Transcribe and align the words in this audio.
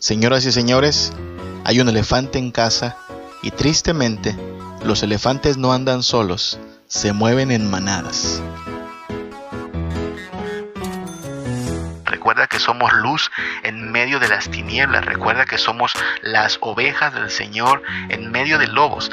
Señoras 0.00 0.46
y 0.46 0.52
señores, 0.52 1.12
hay 1.62 1.78
un 1.78 1.90
elefante 1.90 2.38
en 2.38 2.52
casa 2.52 2.96
y 3.42 3.50
tristemente 3.50 4.34
los 4.82 5.02
elefantes 5.02 5.58
no 5.58 5.74
andan 5.74 6.02
solos, 6.02 6.58
se 6.86 7.12
mueven 7.12 7.50
en 7.50 7.70
manadas. 7.70 8.42
Recuerda 12.06 12.46
que 12.46 12.58
somos 12.58 12.90
luz 12.94 13.30
en 13.62 13.92
medio 13.92 14.18
de 14.20 14.28
las 14.28 14.48
tinieblas, 14.48 15.04
recuerda 15.04 15.44
que 15.44 15.58
somos 15.58 15.92
las 16.22 16.56
ovejas 16.62 17.12
del 17.12 17.28
Señor 17.28 17.82
en 18.08 18.30
medio 18.30 18.58
de 18.58 18.68
lobos. 18.68 19.10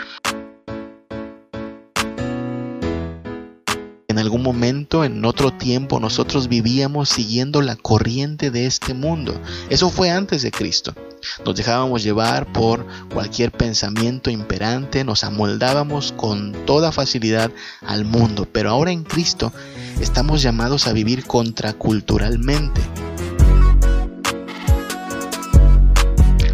En 4.18 4.22
algún 4.22 4.42
momento, 4.42 5.04
en 5.04 5.24
otro 5.26 5.54
tiempo, 5.54 6.00
nosotros 6.00 6.48
vivíamos 6.48 7.08
siguiendo 7.08 7.62
la 7.62 7.76
corriente 7.76 8.50
de 8.50 8.66
este 8.66 8.96
mundo. 8.96 9.40
Eso 9.70 9.92
fue 9.92 10.10
antes 10.10 10.42
de 10.42 10.50
Cristo. 10.50 10.96
Nos 11.46 11.56
dejábamos 11.56 12.02
llevar 12.02 12.52
por 12.52 12.84
cualquier 13.14 13.52
pensamiento 13.52 14.32
imperante, 14.32 15.04
nos 15.04 15.24
amoldábamos 15.24 16.14
con 16.14 16.54
toda 16.66 16.92
facilidad 16.92 17.52
al 17.86 18.06
mundo. 18.06 18.48
Pero 18.52 18.72
ahora 18.72 18.90
en 18.90 19.04
Cristo 19.04 19.54
estamos 20.02 20.42
llamados 20.42 20.88
a 20.88 20.94
vivir 20.94 21.24
contraculturalmente. 21.28 22.82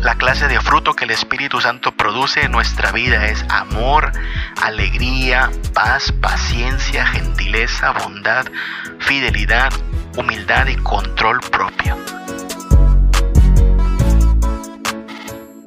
La 0.03 0.15
clase 0.15 0.49
de 0.49 0.59
fruto 0.59 0.95
que 0.95 1.05
el 1.05 1.11
Espíritu 1.11 1.61
Santo 1.61 1.93
produce 1.93 2.41
en 2.43 2.51
nuestra 2.51 2.91
vida 2.91 3.27
es 3.27 3.45
amor, 3.47 4.11
alegría, 4.61 5.49
paz, 5.73 6.11
paciencia, 6.11 7.05
gentileza, 7.07 7.91
bondad, 7.91 8.45
fidelidad, 8.99 9.71
humildad 10.17 10.67
y 10.67 10.75
control 10.75 11.39
propio. 11.39 11.95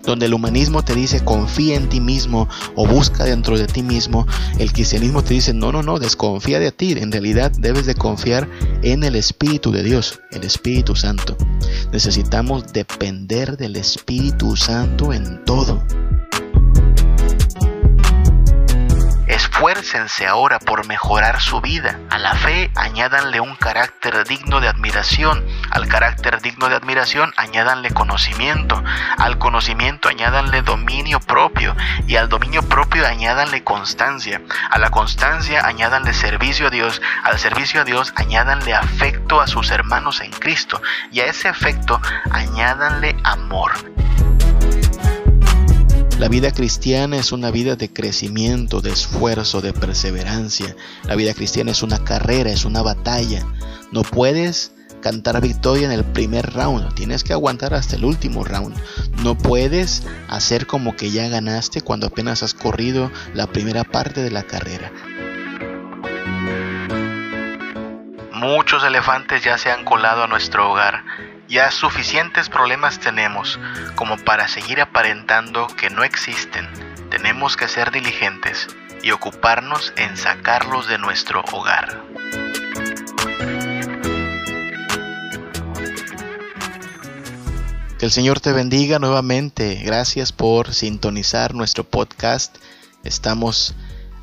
Donde 0.06 0.26
el 0.26 0.34
humanismo 0.34 0.82
te 0.82 0.94
dice 0.94 1.24
confía 1.24 1.76
en 1.76 1.88
ti 1.88 2.00
mismo 2.00 2.48
o 2.74 2.86
busca 2.86 3.24
dentro 3.24 3.58
de 3.58 3.66
ti 3.66 3.82
mismo, 3.82 4.26
el 4.58 4.72
cristianismo 4.72 5.22
te 5.22 5.34
dice 5.34 5.52
no, 5.52 5.72
no, 5.72 5.82
no, 5.82 5.98
desconfía 5.98 6.58
de 6.58 6.72
ti, 6.72 6.92
en 6.92 7.12
realidad 7.12 7.50
debes 7.58 7.86
de 7.86 7.94
confiar 7.94 8.48
en 8.82 9.04
el 9.04 9.16
Espíritu 9.16 9.72
de 9.72 9.82
Dios, 9.82 10.20
el 10.30 10.44
Espíritu 10.44 10.96
Santo. 10.96 11.36
Necesitamos 11.92 12.72
depender 12.72 13.56
del 13.56 13.76
Espíritu 13.76 14.56
Santo 14.56 15.12
en 15.12 15.44
todo. 15.44 15.82
Esfuércense 19.56 20.26
ahora 20.26 20.58
por 20.58 20.86
mejorar 20.86 21.40
su 21.40 21.62
vida. 21.62 21.98
A 22.10 22.18
la 22.18 22.34
fe 22.34 22.70
añádanle 22.74 23.40
un 23.40 23.56
carácter 23.56 24.26
digno 24.26 24.60
de 24.60 24.68
admiración. 24.68 25.46
Al 25.70 25.88
carácter 25.88 26.42
digno 26.42 26.68
de 26.68 26.76
admiración 26.76 27.32
añádanle 27.38 27.90
conocimiento. 27.90 28.84
Al 29.16 29.38
conocimiento 29.38 30.10
añádanle 30.10 30.60
dominio 30.60 31.20
propio. 31.20 31.74
Y 32.06 32.16
al 32.16 32.28
dominio 32.28 32.60
propio 32.68 33.06
añádanle 33.06 33.64
constancia. 33.64 34.42
A 34.70 34.78
la 34.78 34.90
constancia 34.90 35.66
añádanle 35.66 36.12
servicio 36.12 36.66
a 36.66 36.70
Dios. 36.70 37.00
Al 37.24 37.38
servicio 37.38 37.80
a 37.80 37.84
Dios 37.84 38.12
añádanle 38.14 38.74
afecto 38.74 39.40
a 39.40 39.46
sus 39.46 39.70
hermanos 39.70 40.20
en 40.20 40.32
Cristo. 40.32 40.82
Y 41.10 41.20
a 41.20 41.28
ese 41.28 41.48
afecto 41.48 41.98
añádanle 42.30 43.16
amor. 43.24 43.72
La 46.18 46.28
vida 46.28 46.50
cristiana 46.50 47.18
es 47.18 47.30
una 47.30 47.50
vida 47.50 47.76
de 47.76 47.92
crecimiento, 47.92 48.80
de 48.80 48.90
esfuerzo, 48.90 49.60
de 49.60 49.74
perseverancia. 49.74 50.74
La 51.04 51.14
vida 51.14 51.34
cristiana 51.34 51.72
es 51.72 51.82
una 51.82 52.02
carrera, 52.04 52.50
es 52.50 52.64
una 52.64 52.80
batalla. 52.80 53.44
No 53.92 54.02
puedes 54.02 54.72
cantar 55.02 55.42
victoria 55.42 55.84
en 55.84 55.92
el 55.92 56.04
primer 56.04 56.54
round, 56.54 56.94
tienes 56.94 57.22
que 57.22 57.34
aguantar 57.34 57.74
hasta 57.74 57.96
el 57.96 58.06
último 58.06 58.44
round. 58.44 58.74
No 59.22 59.36
puedes 59.36 60.04
hacer 60.28 60.66
como 60.66 60.96
que 60.96 61.10
ya 61.10 61.28
ganaste 61.28 61.82
cuando 61.82 62.06
apenas 62.06 62.42
has 62.42 62.54
corrido 62.54 63.10
la 63.34 63.46
primera 63.46 63.84
parte 63.84 64.22
de 64.22 64.30
la 64.30 64.42
carrera. 64.42 64.90
Muchos 68.32 68.82
elefantes 68.84 69.44
ya 69.44 69.58
se 69.58 69.70
han 69.70 69.84
colado 69.84 70.24
a 70.24 70.28
nuestro 70.28 70.72
hogar 70.72 71.04
ya 71.48 71.70
suficientes 71.70 72.48
problemas 72.48 72.98
tenemos 72.98 73.58
como 73.94 74.16
para 74.18 74.48
seguir 74.48 74.80
aparentando 74.80 75.66
que 75.68 75.90
no 75.90 76.04
existen. 76.04 76.68
Tenemos 77.10 77.56
que 77.56 77.68
ser 77.68 77.90
diligentes 77.90 78.68
y 79.02 79.12
ocuparnos 79.12 79.92
en 79.96 80.16
sacarlos 80.16 80.88
de 80.88 80.98
nuestro 80.98 81.44
hogar. 81.52 82.02
Que 87.98 88.04
el 88.04 88.10
Señor 88.10 88.40
te 88.40 88.52
bendiga 88.52 88.98
nuevamente. 88.98 89.76
Gracias 89.84 90.32
por 90.32 90.74
sintonizar 90.74 91.54
nuestro 91.54 91.84
podcast. 91.84 92.56
Estamos 93.04 93.74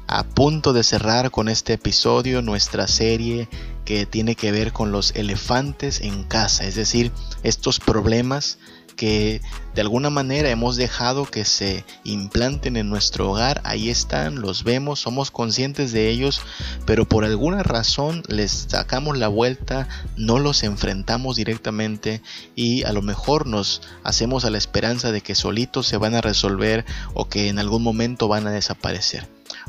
a 0.07 0.23
punto 0.23 0.73
de 0.73 0.83
cerrar 0.83 1.31
con 1.31 1.49
este 1.49 1.73
episodio 1.73 2.41
nuestra 2.41 2.87
serie 2.87 3.47
que 3.85 4.05
tiene 4.05 4.35
que 4.35 4.51
ver 4.51 4.71
con 4.71 4.91
los 4.91 5.15
elefantes 5.15 6.01
en 6.01 6.23
casa, 6.23 6.65
es 6.65 6.75
decir, 6.75 7.11
estos 7.43 7.79
problemas 7.79 8.57
que 8.93 9.41
de 9.75 9.81
alguna 9.81 10.09
manera 10.09 10.49
hemos 10.49 10.75
dejado 10.75 11.25
que 11.25 11.45
se 11.45 11.83
implanten 12.03 12.77
en 12.77 12.89
nuestro 12.89 13.31
hogar, 13.31 13.61
ahí 13.63 13.89
están, 13.89 14.39
los 14.39 14.63
vemos, 14.63 14.99
somos 14.99 15.31
conscientes 15.31 15.91
de 15.91 16.09
ellos, 16.09 16.41
pero 16.85 17.05
por 17.07 17.25
alguna 17.25 17.63
razón 17.63 18.23
les 18.27 18.67
sacamos 18.69 19.17
la 19.17 19.27
vuelta, 19.27 19.87
no 20.15 20.39
los 20.39 20.63
enfrentamos 20.63 21.35
directamente 21.35 22.21
y 22.55 22.83
a 22.83 22.93
lo 22.93 23.01
mejor 23.01 23.47
nos 23.47 23.81
hacemos 24.03 24.45
a 24.45 24.49
la 24.49 24.57
esperanza 24.57 25.11
de 25.11 25.21
que 25.21 25.35
solitos 25.35 25.87
se 25.87 25.97
van 25.97 26.15
a 26.15 26.21
resolver 26.21 26.85
o 27.13 27.27
que 27.27 27.49
en 27.49 27.59
algún 27.59 27.83
momento 27.83 28.27
van 28.27 28.47
a 28.47 28.51
desaparecer. 28.51 29.27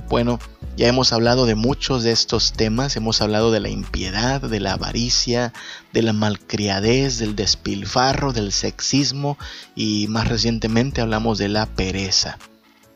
Bueno, 0.09 0.39
ya 0.77 0.89
hemos 0.89 1.13
hablado 1.13 1.47
de 1.47 1.55
muchos 1.55 2.03
de 2.03 2.13
estos 2.13 2.53
temas, 2.53 2.97
hemos 2.97 3.21
hablado 3.21 3.53
de 3.53 3.61
la 3.61 3.69
impiedad, 3.69 4.41
de 4.41 4.61
la 4.61 4.73
avaricia, 4.73 5.53
de 5.93 6.03
la 6.03 6.13
malcriadez, 6.13 7.19
del 7.19 7.37
despilfarro, 7.37 8.33
del 8.33 8.53
sexismo 8.53 9.39
y 9.77 10.09
más 10.09 10.29
recientemente 10.29 11.01
hablamos 11.01 11.39
de 11.39 11.49
la 11.49 11.67
pereza. 11.67 12.39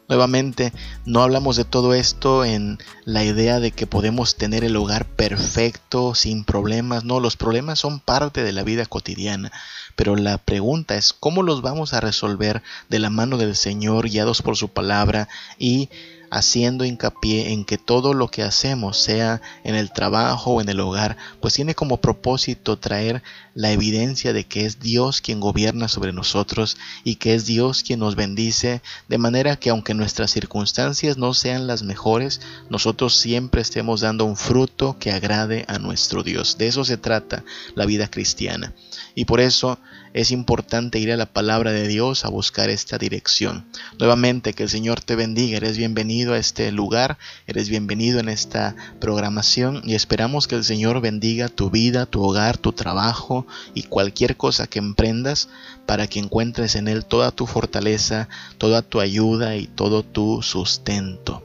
Nuevamente, 0.08 0.72
no 1.04 1.22
hablamos 1.22 1.56
de 1.56 1.66
todo 1.66 1.92
esto 1.92 2.44
en 2.47 2.78
la 3.04 3.25
idea 3.25 3.60
de 3.60 3.72
que 3.72 3.87
podemos 3.87 4.37
tener 4.37 4.64
el 4.64 4.75
hogar 4.75 5.04
perfecto, 5.04 6.14
sin 6.14 6.44
problemas. 6.44 7.04
No, 7.04 7.20
los 7.20 7.37
problemas 7.37 7.78
son 7.78 8.00
parte 8.00 8.42
de 8.42 8.53
la 8.53 8.62
vida 8.62 8.87
cotidiana. 8.87 9.53
Pero 9.97 10.16
la 10.16 10.38
pregunta 10.38 10.97
es, 10.97 11.12
¿cómo 11.12 11.42
los 11.42 11.60
vamos 11.60 11.92
a 11.92 12.00
resolver 12.00 12.62
de 12.88 12.98
la 13.00 13.10
mano 13.10 13.37
del 13.37 13.54
Señor, 13.54 14.08
guiados 14.08 14.41
por 14.41 14.56
su 14.56 14.69
palabra 14.69 15.28
y 15.58 15.91
haciendo 16.30 16.84
hincapié 16.84 17.52
en 17.52 17.64
que 17.64 17.78
todo 17.78 18.14
lo 18.14 18.28
que 18.28 18.42
hacemos, 18.42 18.98
sea 18.98 19.40
en 19.64 19.74
el 19.74 19.92
trabajo 19.92 20.52
o 20.52 20.60
en 20.60 20.68
el 20.68 20.80
hogar, 20.80 21.16
pues 21.40 21.54
tiene 21.54 21.74
como 21.74 21.98
propósito 21.98 22.78
traer 22.78 23.22
la 23.54 23.72
evidencia 23.72 24.32
de 24.32 24.44
que 24.44 24.66
es 24.66 24.80
Dios 24.80 25.20
quien 25.20 25.40
gobierna 25.40 25.88
sobre 25.88 26.12
nosotros 26.12 26.76
y 27.04 27.16
que 27.16 27.34
es 27.34 27.46
Dios 27.46 27.82
quien 27.82 28.00
nos 28.00 28.14
bendice, 28.14 28.82
de 29.08 29.18
manera 29.18 29.56
que 29.56 29.70
aunque 29.70 29.94
nuestras 29.94 30.30
circunstancias 30.30 31.18
no 31.18 31.34
sean 31.34 31.66
las 31.66 31.82
mejores, 31.82 32.40
nosotros 32.70 33.16
siempre 33.16 33.60
estemos 33.60 34.00
dando 34.00 34.24
un 34.24 34.36
fruto 34.36 34.96
que 34.98 35.12
agrade 35.12 35.64
a 35.68 35.78
nuestro 35.78 36.22
Dios. 36.22 36.58
De 36.58 36.68
eso 36.68 36.84
se 36.84 36.96
trata 36.96 37.44
la 37.74 37.86
vida 37.86 38.08
cristiana. 38.08 38.72
Y 39.14 39.24
por 39.24 39.40
eso 39.40 39.78
es 40.14 40.30
importante 40.30 40.98
ir 40.98 41.12
a 41.12 41.16
la 41.16 41.26
palabra 41.26 41.72
de 41.72 41.86
Dios 41.86 42.24
a 42.24 42.28
buscar 42.28 42.70
esta 42.70 42.98
dirección. 42.98 43.66
Nuevamente, 43.98 44.54
que 44.54 44.64
el 44.64 44.69
Señor 44.69 45.00
te 45.00 45.16
bendiga. 45.16 45.56
Eres 45.58 45.76
bienvenido 45.76 46.34
a 46.34 46.38
este 46.38 46.72
lugar, 46.72 47.19
eres 47.46 47.69
bienvenido 47.69 48.20
en 48.20 48.28
esta 48.28 48.74
programación 49.00 49.82
y 49.84 49.94
esperamos 49.94 50.46
que 50.46 50.54
el 50.54 50.64
Señor 50.64 51.00
bendiga 51.00 51.48
tu 51.48 51.70
vida, 51.70 52.06
tu 52.06 52.22
hogar, 52.22 52.58
tu 52.58 52.72
trabajo 52.72 53.46
y 53.74 53.84
cualquier 53.84 54.36
cosa 54.36 54.66
que 54.66 54.78
emprendas 54.78 55.48
para 55.87 56.06
que 56.06 56.19
encuentres 56.19 56.75
en 56.75 56.88
Él 56.88 57.05
toda 57.05 57.31
tu 57.31 57.46
fortaleza, 57.46 58.28
toda 58.58 58.82
tu 58.82 59.00
ayuda 59.00 59.56
y 59.56 59.66
todo 59.66 60.02
tu 60.02 60.43
sustento. 60.43 61.43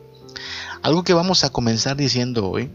Algo 0.82 1.04
que 1.04 1.14
vamos 1.14 1.44
a 1.44 1.50
comenzar 1.50 1.96
diciendo 1.96 2.50
hoy, 2.50 2.70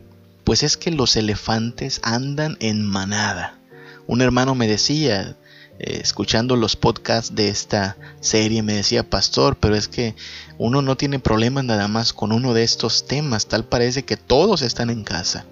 pues 0.45 0.63
es 0.63 0.79
que 0.79 0.91
los 0.91 1.15
elefantes 1.17 2.01
andan 2.03 2.57
en 2.61 2.83
manada. 2.83 3.59
Un 4.07 4.23
hermano 4.23 4.55
me 4.55 4.67
decía, 4.67 5.37
eh, 5.79 6.01
escuchando 6.03 6.57
los 6.57 6.77
podcasts 6.77 7.35
de 7.35 7.49
esta 7.49 7.97
serie 8.21 8.63
me 8.63 8.75
decía, 8.75 9.09
pastor, 9.09 9.57
pero 9.59 9.77
es 9.77 9.89
que 9.89 10.15
uno 10.59 10.83
no 10.83 10.97
tiene 10.97 11.19
problemas 11.19 11.65
nada 11.65 11.89
más 11.89 12.13
con 12.13 12.33
uno 12.33 12.55
de 12.55 12.65
estos 12.65 13.07
temas, 13.07 13.47
tal 13.47 13.65
parece 13.65 14.05
que 14.05 14.17
todos 14.17 14.63
están 14.63 14.91
en 14.91 15.05
casa. 15.05 15.47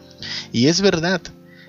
Y 0.52 0.67
es 0.67 0.81
verdad, 0.81 1.20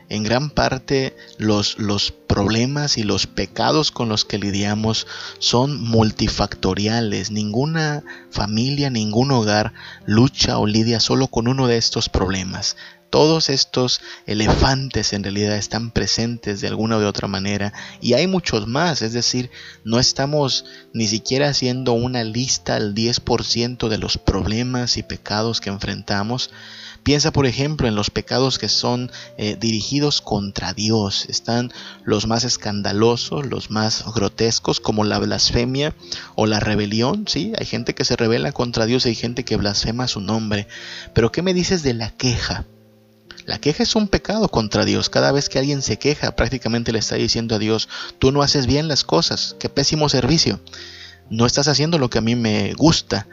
en 0.10 0.24
gran 0.24 0.50
parte 0.50 1.16
los, 1.38 1.78
los 1.80 2.12
problemas 2.12 2.98
y 2.98 3.04
los 3.04 3.28
pecados 3.28 3.92
con 3.92 4.10
los 4.10 4.24
que 4.24 4.38
lidiamos 4.38 5.06
son 5.40 5.82
multifactoriales. 5.82 7.32
Ninguna 7.32 8.04
familia, 8.32 8.90
ningún 8.90 9.32
hogar 9.32 9.74
lucha 10.06 10.60
o 10.60 10.66
lidia 10.66 11.00
solo 11.00 11.28
con 11.28 11.48
uno 11.48 11.68
de 11.68 11.78
estos 11.78 12.08
problemas. 12.10 12.78
Todos 13.10 13.50
estos 13.50 14.02
elefantes 14.26 15.14
en 15.14 15.24
realidad 15.24 15.56
están 15.56 15.92
presentes 15.92 16.62
de 16.62 16.68
alguna 16.68 16.98
u 16.98 17.06
otra 17.06 17.28
manera 17.28 17.74
y 18.02 18.14
hay 18.14 18.28
muchos 18.28 18.68
más, 18.68 19.02
es 19.02 19.14
decir, 19.14 19.50
no 19.84 20.00
estamos 20.00 20.66
ni 20.94 21.08
siquiera 21.08 21.50
haciendo 21.50 21.94
una 21.94 22.24
lista 22.24 22.76
al 22.76 22.94
10% 22.94 23.88
de 23.88 23.98
los 23.98 24.18
problemas 24.18 24.98
y 24.98 25.04
pecados 25.04 25.62
que 25.62 25.70
enfrentamos, 25.70 26.50
Piensa, 27.08 27.32
por 27.32 27.46
ejemplo, 27.46 27.88
en 27.88 27.96
los 27.96 28.10
pecados 28.10 28.60
que 28.60 28.68
son 28.68 29.10
eh, 29.38 29.56
dirigidos 29.58 30.20
contra 30.20 30.74
Dios. 30.74 31.26
Están 31.30 31.72
los 32.04 32.28
más 32.28 32.44
escandalosos, 32.44 33.46
los 33.46 33.72
más 33.72 34.04
grotescos, 34.14 34.82
como 34.82 35.06
la 35.06 35.18
blasfemia 35.18 35.96
o 36.36 36.48
la 36.48 36.60
rebelión. 36.60 37.24
Sí, 37.26 37.54
hay 37.58 37.66
gente 37.66 37.96
que 37.96 38.04
se 38.04 38.18
revela 38.18 38.52
contra 38.52 38.86
Dios 38.86 39.06
hay 39.06 39.16
gente 39.16 39.46
que 39.46 39.56
blasfema 39.56 40.10
su 40.10 40.20
nombre. 40.20 40.68
Pero 41.14 41.32
¿qué 41.32 41.42
me 41.42 41.54
dices 41.54 41.82
de 41.82 41.94
la 41.94 42.10
queja? 42.10 42.66
La 43.48 43.60
queja 43.60 43.84
es 43.84 43.96
un 43.96 44.10
pecado 44.10 44.50
contra 44.50 44.84
Dios. 44.84 45.10
Cada 45.10 45.32
vez 45.32 45.48
que 45.48 45.58
alguien 45.58 45.82
se 45.82 45.98
queja, 45.98 46.36
prácticamente 46.36 46.92
le 46.92 47.00
está 47.00 47.16
diciendo 47.16 47.56
a 47.56 47.60
Dios, 47.60 47.88
tú 48.20 48.34
no 48.34 48.42
haces 48.42 48.68
bien 48.68 48.90
las 48.90 49.06
cosas, 49.06 49.56
qué 49.58 49.70
pésimo 49.70 50.10
servicio. 50.10 50.60
No 51.30 51.46
estás 51.46 51.70
haciendo 51.70 51.98
lo 51.98 52.10
que 52.10 52.18
a 52.18 52.22
mí 52.22 52.36
me 52.36 52.74
gusta. 52.74 53.26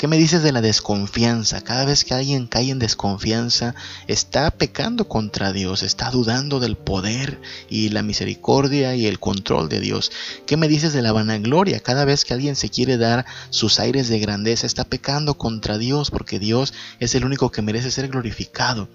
¿Qué 0.00 0.08
me 0.08 0.16
dices 0.16 0.42
de 0.42 0.52
la 0.52 0.62
desconfianza? 0.62 1.60
Cada 1.60 1.84
vez 1.84 2.06
que 2.06 2.14
alguien 2.14 2.46
cae 2.46 2.70
en 2.70 2.78
desconfianza, 2.78 3.74
está 4.06 4.50
pecando 4.50 5.06
contra 5.06 5.52
Dios, 5.52 5.82
está 5.82 6.10
dudando 6.10 6.58
del 6.58 6.78
poder 6.78 7.38
y 7.68 7.90
la 7.90 8.02
misericordia 8.02 8.94
y 8.94 9.04
el 9.04 9.20
control 9.20 9.68
de 9.68 9.78
Dios. 9.78 10.10
¿Qué 10.46 10.56
me 10.56 10.68
dices 10.68 10.94
de 10.94 11.02
la 11.02 11.12
vanagloria? 11.12 11.80
Cada 11.80 12.06
vez 12.06 12.24
que 12.24 12.32
alguien 12.32 12.56
se 12.56 12.70
quiere 12.70 12.96
dar 12.96 13.26
sus 13.50 13.78
aires 13.78 14.08
de 14.08 14.20
grandeza, 14.20 14.66
está 14.66 14.84
pecando 14.84 15.36
contra 15.36 15.76
Dios 15.76 16.10
porque 16.10 16.38
Dios 16.38 16.72
es 16.98 17.14
el 17.14 17.26
único 17.26 17.50
que 17.50 17.60
merece 17.60 17.90
ser 17.90 18.08
glorificado. 18.08 18.88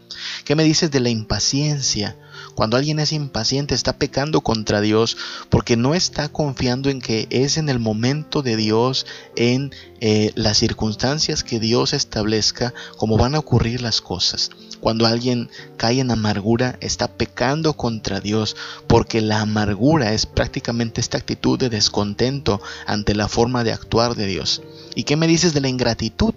¿Qué 0.43 0.55
me 0.55 0.63
dices 0.63 0.89
de 0.89 1.01
la 1.01 1.09
impaciencia? 1.09 2.17
Cuando 2.55 2.77
alguien 2.77 2.99
es 2.99 3.11
impaciente 3.11 3.75
está 3.75 3.97
pecando 3.97 4.41
contra 4.41 4.79
Dios 4.79 5.17
porque 5.49 5.75
no 5.75 5.93
está 5.93 6.29
confiando 6.29 6.89
en 6.89 7.01
que 7.01 7.27
es 7.29 7.57
en 7.57 7.67
el 7.67 7.79
momento 7.79 8.41
de 8.41 8.55
Dios, 8.55 9.05
en 9.35 9.73
eh, 9.99 10.31
las 10.35 10.57
circunstancias 10.57 11.43
que 11.43 11.59
Dios 11.59 11.93
establezca, 11.93 12.73
como 12.97 13.17
van 13.17 13.35
a 13.35 13.39
ocurrir 13.39 13.81
las 13.81 13.99
cosas. 13.99 14.51
Cuando 14.79 15.05
alguien 15.05 15.49
cae 15.77 15.99
en 15.99 16.11
amargura 16.11 16.77
está 16.79 17.07
pecando 17.09 17.73
contra 17.73 18.21
Dios 18.21 18.55
porque 18.87 19.19
la 19.19 19.41
amargura 19.41 20.13
es 20.13 20.25
prácticamente 20.25 21.01
esta 21.01 21.17
actitud 21.17 21.59
de 21.59 21.69
descontento 21.69 22.61
ante 22.85 23.15
la 23.15 23.27
forma 23.27 23.63
de 23.63 23.73
actuar 23.73 24.15
de 24.15 24.27
Dios. 24.27 24.61
¿Y 24.95 25.03
qué 25.03 25.17
me 25.17 25.27
dices 25.27 25.53
de 25.53 25.61
la 25.61 25.69
ingratitud? 25.69 26.35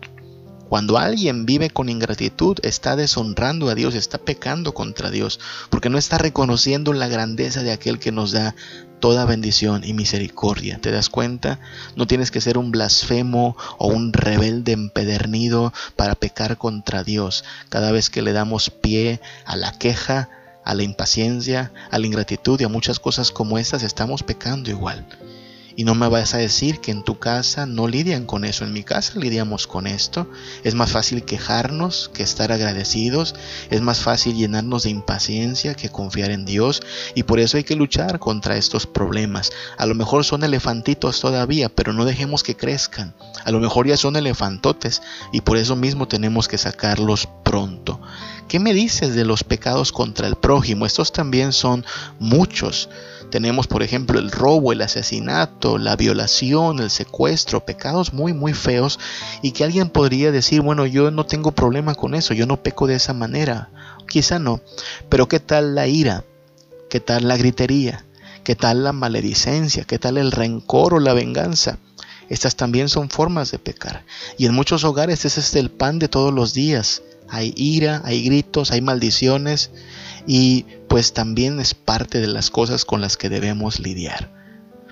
Cuando 0.69 0.99
alguien 0.99 1.47
vive 1.47 1.71
con 1.71 1.89
ingratitud, 1.89 2.59
está 2.63 2.95
deshonrando 2.95 3.71
a 3.71 3.75
Dios, 3.75 3.95
está 3.95 4.19
pecando 4.19 4.75
contra 4.75 5.11
Dios, 5.11 5.41
porque 5.71 5.89
no 5.89 5.97
está 5.97 6.19
reconociendo 6.19 6.93
la 6.93 7.09
grandeza 7.09 7.63
de 7.63 7.73
aquel 7.73 7.99
que 7.99 8.13
nos 8.13 8.33
da 8.33 8.55
toda 9.01 9.25
bendición 9.25 9.83
y 9.85 9.95
misericordia. 9.95 10.79
¿Te 10.79 10.91
das 10.91 11.09
cuenta? 11.09 11.59
No 11.97 12.07
tienes 12.07 12.31
que 12.31 12.41
ser 12.41 12.59
un 12.59 12.71
blasfemo 12.71 13.57
o 13.79 13.89
un 13.89 14.13
rebelde 14.13 14.73
empedernido 14.73 15.73
para 15.97 16.15
pecar 16.15 16.59
contra 16.59 17.03
Dios. 17.03 17.45
Cada 17.71 17.91
vez 17.91 18.11
que 18.11 18.23
le 18.23 18.33
damos 18.33 18.71
pie 18.71 19.21
a 19.47 19.57
la 19.57 19.73
queja, 19.73 20.29
a 20.65 20.75
la 20.75 20.83
impaciencia, 20.83 21.73
a 21.91 21.99
la 21.99 22.07
ingratitud 22.07 22.61
y 22.61 22.65
a 22.65 22.69
muchas 22.69 23.01
cosas 23.01 23.31
como 23.31 23.57
estas, 23.59 23.83
estamos 23.83 24.23
pecando 24.23 24.69
igual. 24.69 25.07
Y 25.79 25.85
no 25.85 25.95
me 25.95 26.09
vas 26.09 26.35
a 26.35 26.39
decir 26.39 26.81
que 26.81 26.91
en 26.91 27.05
tu 27.05 27.21
casa 27.21 27.65
no 27.65 27.87
lidian 27.87 28.27
con 28.27 28.45
eso. 28.45 28.65
En 28.65 28.73
mi 28.73 28.83
casa 28.83 29.13
lidiamos 29.17 29.69
con 29.69 29.87
esto. 29.87 30.29
Es 30.65 30.75
más 30.75 30.91
fácil 30.91 31.23
quejarnos 31.23 32.11
que 32.13 32.25
estar 32.25 32.51
agradecidos. 32.51 33.37
Es 33.71 33.81
más 33.81 34.01
fácil 34.01 34.35
llenarnos 34.35 34.83
de 34.83 34.91
impaciencia 34.91 35.77
que 35.77 35.89
confiar 35.89 36.33
en 36.33 36.45
Dios. 36.45 36.83
Y 37.15 37.23
por 37.23 37.39
eso 37.39 37.59
hay 37.59 37.63
que 37.63 37.77
luchar 37.77 38.19
contra 38.19 38.57
estos 38.57 38.89
problemas. 38.89 39.53
A 39.77 39.87
lo 39.87 39.95
mejor 39.95 40.25
son 40.25 40.43
elefantitos 40.43 41.21
todavía, 41.21 41.69
pero 41.69 41.93
no 41.93 42.05
dejemos 42.05 42.43
que 42.43 42.57
crezcan. 42.57 43.15
A 43.45 43.53
lo 43.53 43.61
mejor 43.61 43.87
ya 43.87 43.97
son 43.97 44.17
elefantotes 44.17 45.01
y 45.33 45.43
por 45.43 45.59
eso 45.59 45.77
mismo 45.77 46.09
tenemos 46.09 46.49
que 46.49 46.59
sacarlos 46.59 47.29
pronto. 47.45 48.01
¿Qué 48.49 48.59
me 48.59 48.73
dices 48.73 49.15
de 49.15 49.25
los 49.25 49.45
pecados 49.45 49.93
contra 49.93 50.27
el 50.27 50.35
prójimo? 50.35 50.87
Estos 50.87 51.13
también 51.13 51.53
son 51.53 51.85
muchos. 52.19 52.89
Tenemos, 53.31 53.67
por 53.67 53.83
ejemplo, 53.83 54.19
el 54.19 54.31
robo, 54.31 54.73
el 54.73 54.81
asesinato, 54.81 55.79
la 55.79 55.97
violación, 55.97 56.81
el 56.81 56.91
secuestro, 56.91 57.65
pecados 57.65 58.13
muy, 58.13 58.33
muy 58.33 58.55
feos 58.55 58.99
y 59.43 59.53
que 59.53 59.65
alguien 59.65 59.91
podría 59.91 60.33
decir, 60.33 60.63
bueno, 60.63 60.87
yo 60.87 61.11
no 61.11 61.27
tengo 61.27 61.53
problema 61.53 61.95
con 61.95 62.15
eso, 62.15 62.33
yo 62.35 62.47
no 62.47 62.63
peco 62.63 62.87
de 62.87 62.95
esa 62.95 63.13
manera. 63.13 63.71
Quizá 64.09 64.39
no, 64.39 64.61
pero 65.09 65.29
¿qué 65.29 65.41
tal 65.41 65.75
la 65.75 65.87
ira? 65.87 66.25
¿Qué 66.89 67.01
tal 67.01 67.29
la 67.29 67.37
gritería? 67.37 68.07
¿Qué 68.45 68.57
tal 68.57 68.83
la 68.83 68.95
maledicencia? 68.95 69.85
¿Qué 69.85 69.99
tal 69.99 70.17
el 70.17 70.33
rencor 70.33 70.95
o 70.95 71.01
la 71.01 71.13
venganza? 71.13 71.79
Estas 72.31 72.57
también 72.57 72.89
son 72.89 73.11
formas 73.11 73.51
de 73.51 73.59
pecar. 73.59 74.05
Y 74.39 74.47
en 74.47 74.55
muchos 74.55 74.85
hogares 74.85 75.27
ese 75.27 75.41
es 75.41 75.55
el 75.55 75.71
pan 75.71 75.99
de 75.99 76.09
todos 76.09 76.33
los 76.33 76.55
días. 76.55 77.03
Hay 77.29 77.53
ira, 77.57 78.01
hay 78.05 78.25
gritos, 78.25 78.71
hay 78.71 78.81
maldiciones 78.81 79.71
y 80.27 80.65
pues 80.99 81.13
también 81.13 81.61
es 81.61 81.75
parte 81.75 82.21
de 82.21 82.27
las 82.27 82.51
cosas 82.51 82.85
con 82.85 83.01
las 83.01 83.17
que 83.17 83.29
debemos 83.29 83.79
lidiar. 83.79 84.33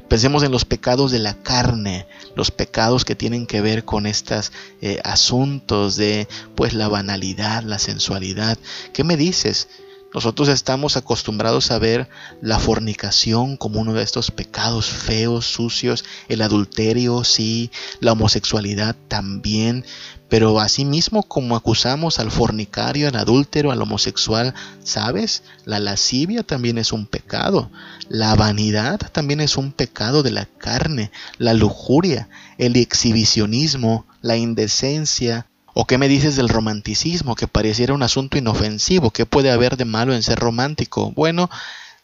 Pensemos 0.08 0.44
en 0.44 0.52
los 0.52 0.64
pecados 0.64 1.10
de 1.10 1.18
la 1.18 1.34
carne, 1.42 2.06
los 2.36 2.52
pecados 2.52 3.04
que 3.04 3.16
tienen 3.16 3.44
que 3.44 3.60
ver 3.60 3.84
con 3.84 4.06
estos 4.06 4.52
eh, 4.80 5.00
asuntos 5.02 5.96
de 5.96 6.28
pues 6.54 6.74
la 6.74 6.86
banalidad, 6.86 7.64
la 7.64 7.80
sensualidad. 7.80 8.56
¿Qué 8.92 9.02
me 9.02 9.16
dices? 9.16 9.66
Nosotros 10.14 10.48
estamos 10.48 10.96
acostumbrados 10.96 11.72
a 11.72 11.78
ver 11.80 12.08
la 12.40 12.60
fornicación 12.60 13.56
como 13.56 13.80
uno 13.80 13.92
de 13.92 14.04
estos 14.04 14.30
pecados 14.30 14.86
feos, 14.86 15.44
sucios, 15.44 16.04
el 16.28 16.40
adulterio, 16.40 17.24
sí, 17.24 17.72
la 17.98 18.12
homosexualidad 18.12 18.94
también, 19.08 19.84
pero 20.28 20.58
asimismo 20.60 21.22
como 21.22 21.56
acusamos 21.56 22.18
al 22.18 22.30
fornicario, 22.30 23.08
al 23.08 23.16
adúltero, 23.16 23.70
al 23.70 23.80
homosexual, 23.80 24.54
¿sabes? 24.82 25.44
La 25.64 25.78
lascivia 25.78 26.42
también 26.42 26.78
es 26.78 26.92
un 26.92 27.06
pecado. 27.06 27.70
La 28.08 28.34
vanidad 28.34 28.98
también 29.12 29.40
es 29.40 29.56
un 29.56 29.72
pecado 29.72 30.22
de 30.22 30.32
la 30.32 30.46
carne. 30.46 31.10
La 31.38 31.54
lujuria, 31.54 32.28
el 32.58 32.76
exhibicionismo, 32.76 34.06
la 34.20 34.36
indecencia. 34.36 35.46
¿O 35.74 35.86
qué 35.86 35.98
me 35.98 36.08
dices 36.08 36.36
del 36.36 36.48
romanticismo, 36.48 37.34
que 37.34 37.46
pareciera 37.46 37.94
un 37.94 38.02
asunto 38.02 38.38
inofensivo? 38.38 39.10
¿Qué 39.10 39.26
puede 39.26 39.50
haber 39.50 39.76
de 39.76 39.84
malo 39.84 40.14
en 40.14 40.22
ser 40.22 40.38
romántico? 40.38 41.12
Bueno, 41.12 41.50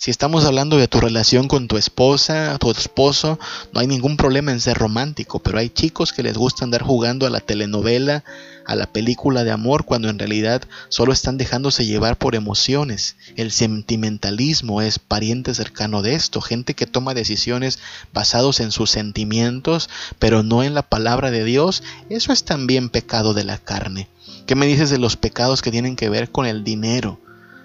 si 0.03 0.11
estamos 0.11 0.45
hablando 0.45 0.79
de 0.79 0.89
tu 0.89 0.99
relación 0.99 1.47
con 1.47 1.69
tu 1.69 1.77
esposa, 1.77 2.59
tu 2.59 2.73
esposo, 2.73 3.39
no 3.73 3.79
hay 3.79 3.87
ningún 3.87 4.17
problema 4.17 4.51
en 4.51 4.59
ser 4.59 4.77
romántico, 4.77 5.39
pero 5.39 5.59
hay 5.59 5.69
chicos 5.69 6.13
que 6.13 6.25
les 6.25 6.37
gusta 6.37 6.65
andar 6.65 6.83
jugando 6.83 7.25
a 7.25 7.31
la 7.31 7.39
telenovela, 7.39 8.25
a 8.67 8.75
la 8.75 8.93
película 8.93 9.45
de 9.45 9.53
amor, 9.53 9.85
cuando 9.85 10.09
en 10.09 10.19
realidad 10.19 10.65
solo 10.89 11.13
están 11.13 11.39
dejándose 11.39 11.87
llevar 11.87 12.19
por 12.19 12.35
emociones. 12.35 13.15
El 13.37 13.53
sentimentalismo 13.53 14.83
es 14.83 14.99
pariente 14.99 15.55
cercano 15.55 16.03
de 16.03 16.17
esto, 16.17 16.41
gente 16.41 16.75
que 16.75 16.89
toma 16.89 17.15
decisiones 17.15 17.79
basados 18.13 18.59
en 18.59 18.73
sus 18.73 18.91
sentimientos, 18.91 19.89
pero 20.19 20.43
no 20.43 20.65
en 20.65 20.75
la 20.75 20.83
palabra 20.83 21.31
de 21.31 21.45
Dios, 21.45 21.85
eso 22.11 22.33
es 22.33 22.43
también 22.43 22.89
pecado 22.89 23.35
de 23.35 23.45
la 23.45 23.59
carne. 23.59 24.09
¿Qué 24.47 24.57
me 24.57 24.67
dices 24.67 24.91
de 24.91 24.99
los 24.99 25.17
pecados 25.17 25.63
que 25.63 25.71
tienen 25.71 25.95
que 25.95 26.09
ver 26.09 26.33
con 26.33 26.47
el 26.47 26.65
dinero? 26.65 27.21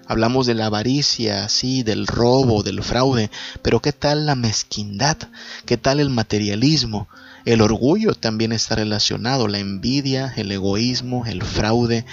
Hablamos 0.08 0.46
de 0.46 0.54
la 0.54 0.66
avaricia, 0.66 1.50
sí, 1.50 1.82
del 1.82 2.06
robo, 2.06 2.62
del 2.62 2.82
fraude, 2.82 3.30
pero 3.60 3.80
¿qué 3.80 3.92
tal 3.92 4.24
la 4.24 4.34
mezquindad? 4.34 5.18
¿Qué 5.66 5.76
tal 5.76 6.00
el 6.00 6.08
materialismo? 6.08 7.08
El 7.44 7.60
orgullo 7.60 8.14
también 8.14 8.52
está 8.52 8.74
relacionado, 8.74 9.48
la 9.48 9.58
envidia, 9.58 10.32
el 10.36 10.50
egoísmo, 10.50 11.26
el 11.26 11.42
fraude. 11.42 12.06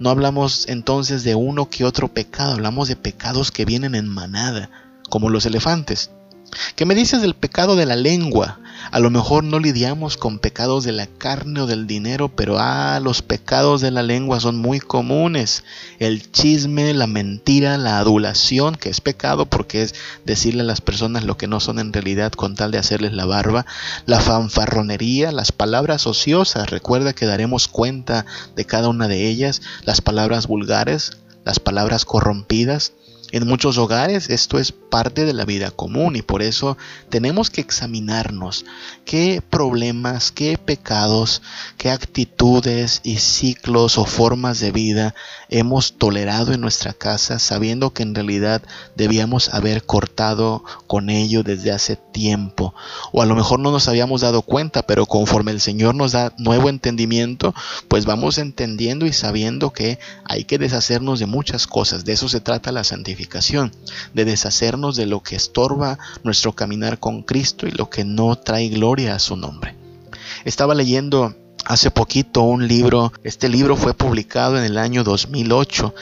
No 0.00 0.08
hablamos 0.08 0.66
entonces 0.66 1.24
de 1.24 1.34
uno 1.34 1.68
que 1.68 1.84
otro 1.84 2.08
pecado, 2.08 2.52
hablamos 2.52 2.88
de 2.88 2.96
pecados 2.96 3.50
que 3.50 3.66
vienen 3.66 3.94
en 3.94 4.08
manada, 4.08 4.70
como 5.10 5.28
los 5.28 5.44
elefantes. 5.44 6.10
¿Qué 6.76 6.84
me 6.84 6.94
dices 6.94 7.22
del 7.22 7.34
pecado 7.34 7.76
de 7.76 7.86
la 7.86 7.96
lengua? 7.96 8.60
A 8.90 8.98
lo 8.98 9.08
mejor 9.08 9.42
no 9.42 9.58
lidiamos 9.58 10.18
con 10.18 10.38
pecados 10.38 10.84
de 10.84 10.92
la 10.92 11.06
carne 11.06 11.62
o 11.62 11.66
del 11.66 11.86
dinero, 11.86 12.28
pero 12.28 12.56
ah, 12.58 13.00
los 13.02 13.22
pecados 13.22 13.80
de 13.80 13.90
la 13.90 14.02
lengua 14.02 14.38
son 14.38 14.58
muy 14.58 14.78
comunes. 14.78 15.64
El 15.98 16.30
chisme, 16.30 16.92
la 16.92 17.06
mentira, 17.06 17.78
la 17.78 17.98
adulación, 17.98 18.74
que 18.74 18.90
es 18.90 19.00
pecado 19.00 19.46
porque 19.46 19.82
es 19.82 19.94
decirle 20.26 20.60
a 20.60 20.66
las 20.66 20.82
personas 20.82 21.24
lo 21.24 21.38
que 21.38 21.46
no 21.46 21.58
son 21.58 21.78
en 21.78 21.92
realidad 21.92 22.32
con 22.32 22.54
tal 22.54 22.70
de 22.70 22.78
hacerles 22.78 23.12
la 23.12 23.24
barba. 23.24 23.64
La 24.04 24.20
fanfarronería, 24.20 25.32
las 25.32 25.52
palabras 25.52 26.06
ociosas, 26.06 26.68
recuerda 26.68 27.14
que 27.14 27.24
daremos 27.24 27.68
cuenta 27.68 28.26
de 28.56 28.64
cada 28.66 28.88
una 28.88 29.08
de 29.08 29.28
ellas. 29.28 29.62
Las 29.84 30.02
palabras 30.02 30.48
vulgares, 30.48 31.12
las 31.44 31.60
palabras 31.60 32.04
corrompidas 32.04 32.92
En 33.32 33.48
muchos 33.48 33.78
hogares 33.78 34.28
esto 34.28 34.58
es 34.58 34.72
parte 34.72 35.24
de 35.24 35.32
la 35.32 35.46
vida 35.46 35.70
común 35.70 36.16
y 36.16 36.22
por 36.22 36.42
eso 36.42 36.76
tenemos 37.08 37.48
que 37.48 37.62
examinarnos 37.62 38.66
qué 39.06 39.42
problemas, 39.48 40.30
qué 40.32 40.58
pecados, 40.58 41.40
qué 41.78 41.90
actitudes 41.90 43.00
y 43.02 43.16
ciclos 43.16 43.96
o 43.96 44.04
formas 44.04 44.60
de 44.60 44.70
vida 44.70 45.14
hemos 45.48 45.96
tolerado 45.96 46.52
en 46.52 46.60
nuestra 46.60 46.92
casa 46.92 47.38
sabiendo 47.38 47.94
que 47.94 48.02
en 48.02 48.14
realidad 48.14 48.60
debíamos 48.96 49.48
haber 49.48 49.84
cortado 49.84 50.62
con 50.86 51.08
ello 51.08 51.42
desde 51.42 51.72
hace 51.72 51.96
tiempo. 51.96 52.74
O 53.12 53.22
a 53.22 53.26
lo 53.26 53.34
mejor 53.34 53.60
no 53.60 53.70
nos 53.70 53.88
habíamos 53.88 54.20
dado 54.20 54.42
cuenta, 54.42 54.86
pero 54.86 55.06
conforme 55.06 55.52
el 55.52 55.62
Señor 55.62 55.94
nos 55.94 56.12
da 56.12 56.34
nuevo 56.36 56.68
entendimiento, 56.68 57.54
pues 57.88 58.04
vamos 58.04 58.36
entendiendo 58.36 59.06
y 59.06 59.14
sabiendo 59.14 59.72
que 59.72 59.98
hay 60.26 60.44
que 60.44 60.58
deshacernos 60.58 61.18
de 61.18 61.24
muchas 61.24 61.66
cosas. 61.66 62.04
De 62.04 62.12
eso 62.12 62.28
se 62.28 62.42
trata 62.42 62.72
la 62.72 62.84
santificación 62.84 63.21
de 64.14 64.24
deshacernos 64.24 64.96
de 64.96 65.06
lo 65.06 65.22
que 65.22 65.36
estorba 65.36 65.98
nuestro 66.22 66.52
caminar 66.52 66.98
con 66.98 67.22
Cristo 67.22 67.66
y 67.66 67.70
lo 67.70 67.90
que 67.90 68.04
no 68.04 68.36
trae 68.36 68.68
gloria 68.68 69.14
a 69.14 69.18
su 69.18 69.36
nombre. 69.36 69.74
Estaba 70.44 70.74
leyendo 70.74 71.34
hace 71.64 71.90
poquito 71.90 72.42
un 72.42 72.66
libro, 72.66 73.12
este 73.22 73.48
libro 73.48 73.76
fue 73.76 73.94
publicado 73.94 74.58
en 74.58 74.64
el 74.64 74.78
año 74.78 75.04
2008 75.04 75.94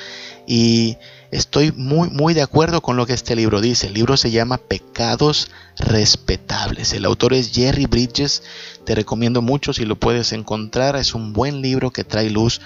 y 0.47 0.97
estoy 1.31 1.73
muy 1.73 2.09
muy 2.11 2.35
de 2.35 2.43
acuerdo 2.43 2.81
con 2.81 2.97
lo 2.97 3.07
que 3.07 3.13
este 3.13 3.37
libro 3.37 3.61
dice. 3.61 3.87
El 3.87 3.95
libro 3.95 4.17
se 4.17 4.31
llama 4.31 4.59
Pecados 4.59 5.51
respetables. 5.77 6.93
El 6.93 7.05
autor 7.05 7.35
es 7.35 7.53
Jerry 7.53 7.87
Bridges. 7.87 8.43
Te 8.85 8.95
recomiendo 8.95 9.43
mucho 9.43 9.73
si 9.73 9.85
lo 9.85 9.97
puedes 9.97 10.33
encontrar. 10.33 10.97
Es 10.97 11.15
un 11.15 11.33
buen 11.33 11.61
libro 11.61 11.91
que 11.91 12.05
trae 12.05 12.31
luz 12.31 12.61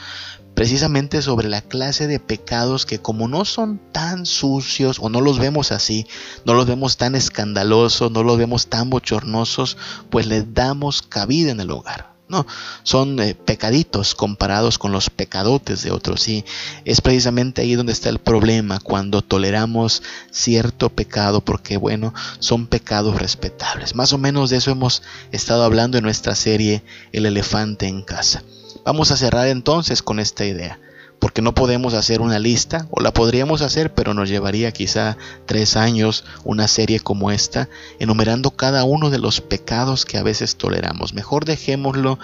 precisamente 0.54 1.22
sobre 1.22 1.48
la 1.48 1.60
clase 1.60 2.06
de 2.06 2.20
pecados 2.20 2.86
que 2.86 3.00
como 3.00 3.28
no 3.28 3.44
son 3.44 3.80
tan 3.92 4.26
sucios 4.26 4.98
o 5.00 5.08
no 5.08 5.20
los 5.20 5.38
vemos 5.38 5.72
así, 5.72 6.06
no 6.44 6.54
los 6.54 6.66
vemos 6.66 6.96
tan 6.96 7.14
escandalosos, 7.14 8.10
no 8.10 8.22
los 8.22 8.38
vemos 8.38 8.68
tan 8.68 8.90
bochornosos, 8.90 9.76
pues 10.10 10.26
les 10.26 10.54
damos 10.54 11.02
cabida 11.02 11.50
en 11.50 11.60
el 11.60 11.70
hogar. 11.70 12.14
No, 12.26 12.46
son 12.84 13.20
eh, 13.20 13.34
pecaditos 13.34 14.14
comparados 14.14 14.78
con 14.78 14.92
los 14.92 15.10
pecadotes 15.10 15.82
de 15.82 15.90
otros. 15.90 16.26
Y 16.26 16.44
es 16.86 17.02
precisamente 17.02 17.60
ahí 17.60 17.74
donde 17.74 17.92
está 17.92 18.08
el 18.08 18.18
problema, 18.18 18.80
cuando 18.80 19.20
toleramos 19.20 20.02
cierto 20.30 20.88
pecado, 20.88 21.42
porque 21.42 21.76
bueno, 21.76 22.14
son 22.38 22.66
pecados 22.66 23.16
respetables. 23.16 23.94
Más 23.94 24.14
o 24.14 24.18
menos 24.18 24.48
de 24.48 24.56
eso 24.56 24.70
hemos 24.70 25.02
estado 25.32 25.64
hablando 25.64 25.98
en 25.98 26.04
nuestra 26.04 26.34
serie 26.34 26.82
El 27.12 27.26
elefante 27.26 27.86
en 27.88 28.02
casa. 28.02 28.42
Vamos 28.84 29.10
a 29.10 29.16
cerrar 29.16 29.48
entonces 29.48 30.02
con 30.02 30.20
esta 30.20 30.44
idea, 30.44 30.78
porque 31.18 31.40
no 31.40 31.54
podemos 31.54 31.94
hacer 31.94 32.20
una 32.20 32.38
lista, 32.38 32.86
o 32.90 33.00
la 33.00 33.12
podríamos 33.12 33.62
hacer, 33.62 33.94
pero 33.94 34.12
nos 34.12 34.28
llevaría 34.28 34.72
quizá 34.72 35.16
tres 35.46 35.76
años 35.76 36.24
una 36.44 36.68
serie 36.68 37.00
como 37.00 37.30
esta, 37.30 37.68
enumerando 37.98 38.50
cada 38.50 38.84
uno 38.84 39.08
de 39.08 39.18
los 39.18 39.40
pecados 39.40 40.04
que 40.04 40.18
a 40.18 40.22
veces 40.22 40.56
toleramos. 40.56 41.14
Mejor 41.14 41.46
dejémoslo 41.46 42.18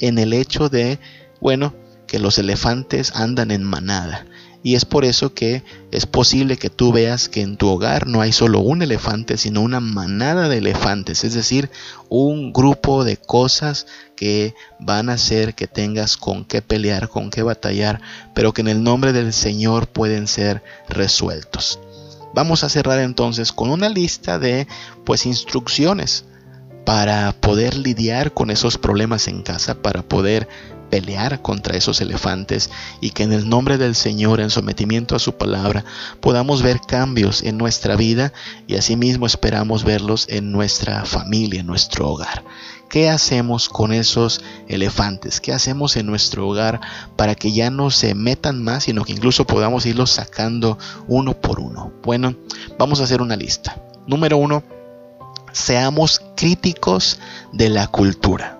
en 0.00 0.18
el 0.18 0.32
hecho 0.32 0.68
de, 0.70 0.98
bueno, 1.40 1.74
que 2.06 2.18
los 2.18 2.38
elefantes 2.38 3.12
andan 3.14 3.50
en 3.50 3.62
manada 3.62 4.26
y 4.66 4.74
es 4.74 4.84
por 4.84 5.04
eso 5.04 5.32
que 5.32 5.62
es 5.92 6.06
posible 6.06 6.56
que 6.56 6.70
tú 6.70 6.90
veas 6.90 7.28
que 7.28 7.40
en 7.40 7.56
tu 7.56 7.68
hogar 7.68 8.08
no 8.08 8.20
hay 8.20 8.32
solo 8.32 8.58
un 8.58 8.82
elefante, 8.82 9.36
sino 9.36 9.60
una 9.60 9.78
manada 9.78 10.48
de 10.48 10.58
elefantes, 10.58 11.22
es 11.22 11.34
decir, 11.34 11.70
un 12.08 12.52
grupo 12.52 13.04
de 13.04 13.16
cosas 13.16 13.86
que 14.16 14.56
van 14.80 15.08
a 15.08 15.12
hacer 15.12 15.54
que 15.54 15.68
tengas 15.68 16.16
con 16.16 16.44
qué 16.44 16.62
pelear, 16.62 17.08
con 17.08 17.30
qué 17.30 17.44
batallar, 17.44 18.00
pero 18.34 18.52
que 18.52 18.62
en 18.62 18.66
el 18.66 18.82
nombre 18.82 19.12
del 19.12 19.32
Señor 19.32 19.86
pueden 19.86 20.26
ser 20.26 20.64
resueltos. 20.88 21.78
Vamos 22.34 22.64
a 22.64 22.68
cerrar 22.68 22.98
entonces 22.98 23.52
con 23.52 23.70
una 23.70 23.88
lista 23.88 24.40
de 24.40 24.66
pues 25.04 25.26
instrucciones 25.26 26.24
para 26.84 27.30
poder 27.40 27.76
lidiar 27.76 28.32
con 28.32 28.50
esos 28.50 28.78
problemas 28.78 29.28
en 29.28 29.42
casa, 29.42 29.80
para 29.80 30.02
poder 30.02 30.48
pelear 30.90 31.42
contra 31.42 31.76
esos 31.76 32.00
elefantes 32.00 32.70
y 33.00 33.10
que 33.10 33.22
en 33.22 33.32
el 33.32 33.48
nombre 33.48 33.78
del 33.78 33.94
Señor, 33.94 34.40
en 34.40 34.50
sometimiento 34.50 35.16
a 35.16 35.18
su 35.18 35.36
palabra, 35.36 35.84
podamos 36.20 36.62
ver 36.62 36.80
cambios 36.86 37.42
en 37.42 37.58
nuestra 37.58 37.96
vida 37.96 38.32
y 38.66 38.76
asimismo 38.76 39.26
esperamos 39.26 39.84
verlos 39.84 40.26
en 40.28 40.52
nuestra 40.52 41.04
familia, 41.04 41.60
en 41.60 41.66
nuestro 41.66 42.08
hogar. 42.08 42.44
¿Qué 42.88 43.10
hacemos 43.10 43.68
con 43.68 43.92
esos 43.92 44.40
elefantes? 44.68 45.40
¿Qué 45.40 45.52
hacemos 45.52 45.96
en 45.96 46.06
nuestro 46.06 46.48
hogar 46.48 46.80
para 47.16 47.34
que 47.34 47.52
ya 47.52 47.68
no 47.68 47.90
se 47.90 48.14
metan 48.14 48.62
más, 48.62 48.84
sino 48.84 49.04
que 49.04 49.12
incluso 49.12 49.46
podamos 49.46 49.86
irlos 49.86 50.10
sacando 50.10 50.78
uno 51.08 51.34
por 51.34 51.58
uno? 51.58 51.92
Bueno, 52.04 52.36
vamos 52.78 53.00
a 53.00 53.04
hacer 53.04 53.20
una 53.20 53.34
lista. 53.34 53.82
Número 54.06 54.36
uno, 54.36 54.62
seamos 55.52 56.22
críticos 56.36 57.18
de 57.52 57.70
la 57.70 57.88
cultura 57.88 58.55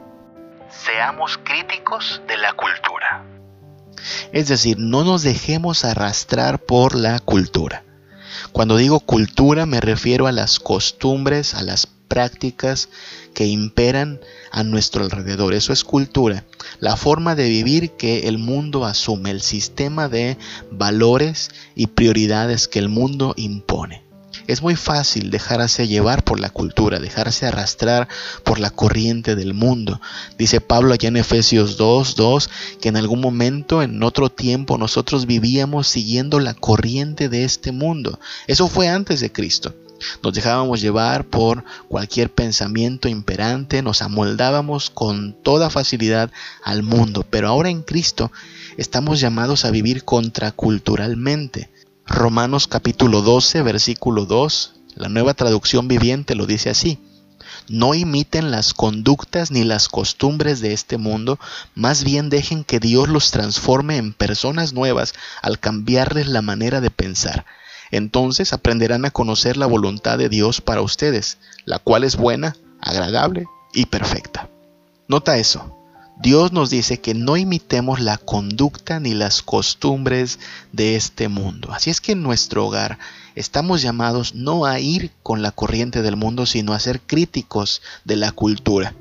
seamos 0.86 1.38
críticos 1.42 2.22
de 2.28 2.36
la 2.38 2.52
cultura. 2.52 3.24
Es 4.32 4.46
decir, 4.46 4.78
no 4.78 5.02
nos 5.02 5.22
dejemos 5.22 5.84
arrastrar 5.84 6.60
por 6.60 6.94
la 6.94 7.18
cultura. 7.18 7.82
Cuando 8.52 8.76
digo 8.76 9.00
cultura 9.00 9.66
me 9.66 9.80
refiero 9.80 10.28
a 10.28 10.32
las 10.32 10.60
costumbres, 10.60 11.54
a 11.54 11.62
las 11.62 11.86
prácticas 11.86 12.88
que 13.34 13.46
imperan 13.46 14.20
a 14.52 14.62
nuestro 14.62 15.02
alrededor. 15.02 15.54
Eso 15.54 15.72
es 15.72 15.82
cultura. 15.82 16.44
La 16.78 16.96
forma 16.96 17.34
de 17.34 17.48
vivir 17.48 17.92
que 17.92 18.28
el 18.28 18.38
mundo 18.38 18.84
asume, 18.84 19.32
el 19.32 19.42
sistema 19.42 20.08
de 20.08 20.38
valores 20.70 21.50
y 21.74 21.88
prioridades 21.88 22.68
que 22.68 22.78
el 22.78 22.88
mundo 22.88 23.34
impone. 23.36 24.05
Es 24.46 24.62
muy 24.62 24.76
fácil 24.76 25.30
dejarse 25.30 25.88
llevar 25.88 26.22
por 26.22 26.38
la 26.38 26.50
cultura, 26.50 27.00
dejarse 27.00 27.46
arrastrar 27.46 28.08
por 28.44 28.60
la 28.60 28.70
corriente 28.70 29.34
del 29.34 29.54
mundo. 29.54 30.00
Dice 30.38 30.60
Pablo 30.60 30.94
allá 30.94 31.08
en 31.08 31.16
Efesios 31.16 31.76
2, 31.76 32.14
2, 32.14 32.50
que 32.80 32.88
en 32.88 32.96
algún 32.96 33.20
momento, 33.20 33.82
en 33.82 34.02
otro 34.04 34.30
tiempo, 34.30 34.78
nosotros 34.78 35.26
vivíamos 35.26 35.88
siguiendo 35.88 36.38
la 36.38 36.54
corriente 36.54 37.28
de 37.28 37.44
este 37.44 37.72
mundo. 37.72 38.20
Eso 38.46 38.68
fue 38.68 38.88
antes 38.88 39.18
de 39.20 39.32
Cristo. 39.32 39.74
Nos 40.22 40.34
dejábamos 40.34 40.80
llevar 40.80 41.24
por 41.24 41.64
cualquier 41.88 42.30
pensamiento 42.30 43.08
imperante, 43.08 43.82
nos 43.82 44.02
amoldábamos 44.02 44.90
con 44.90 45.32
toda 45.42 45.70
facilidad 45.70 46.30
al 46.62 46.82
mundo, 46.82 47.24
pero 47.28 47.48
ahora 47.48 47.70
en 47.70 47.82
Cristo 47.82 48.30
estamos 48.76 49.20
llamados 49.20 49.64
a 49.64 49.70
vivir 49.70 50.04
contraculturalmente. 50.04 51.70
Romanos 52.06 52.68
capítulo 52.68 53.20
12, 53.20 53.62
versículo 53.62 54.26
2, 54.26 54.74
la 54.94 55.08
nueva 55.08 55.34
traducción 55.34 55.88
viviente 55.88 56.36
lo 56.36 56.46
dice 56.46 56.70
así. 56.70 57.00
No 57.68 57.94
imiten 57.94 58.52
las 58.52 58.74
conductas 58.74 59.50
ni 59.50 59.64
las 59.64 59.88
costumbres 59.88 60.60
de 60.60 60.72
este 60.72 60.98
mundo, 60.98 61.40
más 61.74 62.04
bien 62.04 62.30
dejen 62.30 62.62
que 62.62 62.78
Dios 62.78 63.08
los 63.08 63.32
transforme 63.32 63.96
en 63.96 64.12
personas 64.12 64.72
nuevas 64.72 65.14
al 65.42 65.58
cambiarles 65.58 66.28
la 66.28 66.42
manera 66.42 66.80
de 66.80 66.90
pensar. 66.90 67.44
Entonces 67.90 68.52
aprenderán 68.52 69.04
a 69.04 69.10
conocer 69.10 69.56
la 69.56 69.66
voluntad 69.66 70.16
de 70.16 70.28
Dios 70.28 70.60
para 70.60 70.82
ustedes, 70.82 71.38
la 71.64 71.80
cual 71.80 72.04
es 72.04 72.14
buena, 72.14 72.56
agradable 72.80 73.46
y 73.74 73.86
perfecta. 73.86 74.48
Nota 75.08 75.38
eso. 75.38 75.75
Dios 76.18 76.50
nos 76.50 76.70
dice 76.70 76.98
que 76.98 77.12
no 77.12 77.36
imitemos 77.36 78.00
la 78.00 78.16
conducta 78.16 79.00
ni 79.00 79.12
las 79.12 79.42
costumbres 79.42 80.38
de 80.72 80.96
este 80.96 81.28
mundo. 81.28 81.72
Así 81.72 81.90
es 81.90 82.00
que 82.00 82.12
en 82.12 82.22
nuestro 82.22 82.66
hogar 82.66 82.98
estamos 83.34 83.82
llamados 83.82 84.34
no 84.34 84.64
a 84.64 84.80
ir 84.80 85.12
con 85.22 85.42
la 85.42 85.52
corriente 85.52 86.00
del 86.00 86.16
mundo, 86.16 86.46
sino 86.46 86.72
a 86.72 86.80
ser 86.80 87.02
críticos 87.02 87.82
de 88.04 88.16
la 88.16 88.32
cultura. 88.32 88.94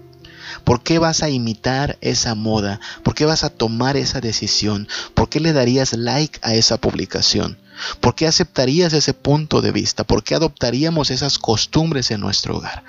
¿Por 0.65 0.83
qué 0.83 0.99
vas 0.99 1.23
a 1.23 1.29
imitar 1.29 1.97
esa 2.01 2.35
moda? 2.35 2.81
¿Por 3.01 3.15
qué 3.15 3.25
vas 3.25 3.45
a 3.45 3.49
tomar 3.49 3.95
esa 3.95 4.19
decisión? 4.19 4.89
¿Por 5.13 5.29
qué 5.29 5.39
le 5.39 5.53
darías 5.53 5.93
like 5.93 6.39
a 6.41 6.53
esa 6.53 6.77
publicación? 6.77 7.57
¿Por 7.99 8.15
qué 8.15 8.27
aceptarías 8.27 8.93
ese 8.93 9.13
punto 9.13 9.61
de 9.61 9.71
vista? 9.71 10.03
¿Por 10.03 10.23
qué 10.23 10.35
adoptaríamos 10.35 11.11
esas 11.11 11.39
costumbres 11.39 12.11
en 12.11 12.21
nuestro 12.21 12.57
hogar? 12.57 12.83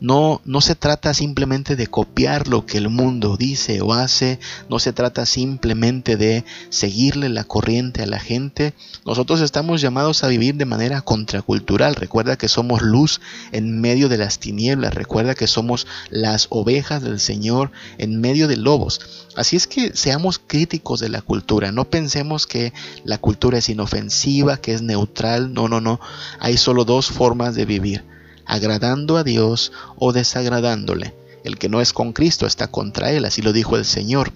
No, 0.00 0.40
no 0.44 0.60
se 0.60 0.74
trata 0.74 1.14
simplemente 1.14 1.76
de 1.76 1.86
copiar 1.88 2.48
lo 2.48 2.66
que 2.66 2.78
el 2.78 2.88
mundo 2.88 3.36
dice 3.36 3.80
o 3.80 3.92
hace, 3.92 4.38
no 4.68 4.78
se 4.78 4.92
trata 4.92 5.26
simplemente 5.26 6.16
de 6.16 6.44
seguirle 6.70 7.28
la 7.28 7.44
corriente 7.44 8.02
a 8.02 8.06
la 8.06 8.20
gente. 8.20 8.74
Nosotros 9.04 9.40
estamos 9.40 9.80
llamados 9.80 10.22
a 10.22 10.28
vivir 10.28 10.54
de 10.54 10.64
manera 10.64 11.00
contracultural. 11.00 11.94
Recuerda 11.94 12.36
que 12.36 12.48
somos 12.48 12.82
luz 12.82 13.20
en 13.52 13.80
medio 13.80 14.08
de 14.08 14.18
las 14.18 14.38
tinieblas, 14.38 14.94
recuerda 14.94 15.34
que 15.34 15.46
somos 15.46 15.86
las 16.10 16.46
ovejas 16.50 17.02
del 17.02 17.20
Señor 17.20 17.72
en 17.98 18.20
medio 18.20 18.48
de 18.48 18.56
lobos. 18.56 19.00
Así 19.38 19.54
es 19.54 19.68
que 19.68 19.94
seamos 19.94 20.40
críticos 20.44 20.98
de 20.98 21.08
la 21.08 21.22
cultura, 21.22 21.70
no 21.70 21.88
pensemos 21.88 22.48
que 22.48 22.72
la 23.04 23.18
cultura 23.18 23.58
es 23.58 23.68
inofensiva, 23.68 24.56
que 24.56 24.74
es 24.74 24.82
neutral, 24.82 25.54
no, 25.54 25.68
no, 25.68 25.80
no, 25.80 26.00
hay 26.40 26.56
solo 26.56 26.84
dos 26.84 27.06
formas 27.06 27.54
de 27.54 27.64
vivir, 27.64 28.02
agradando 28.46 29.16
a 29.16 29.22
Dios 29.22 29.70
o 29.96 30.12
desagradándole. 30.12 31.14
El 31.44 31.56
que 31.56 31.68
no 31.68 31.80
es 31.80 31.92
con 31.92 32.12
Cristo 32.12 32.46
está 32.46 32.66
contra 32.66 33.12
él, 33.12 33.24
así 33.24 33.40
lo 33.40 33.52
dijo 33.52 33.76
el 33.76 33.84
Señor. 33.84 34.32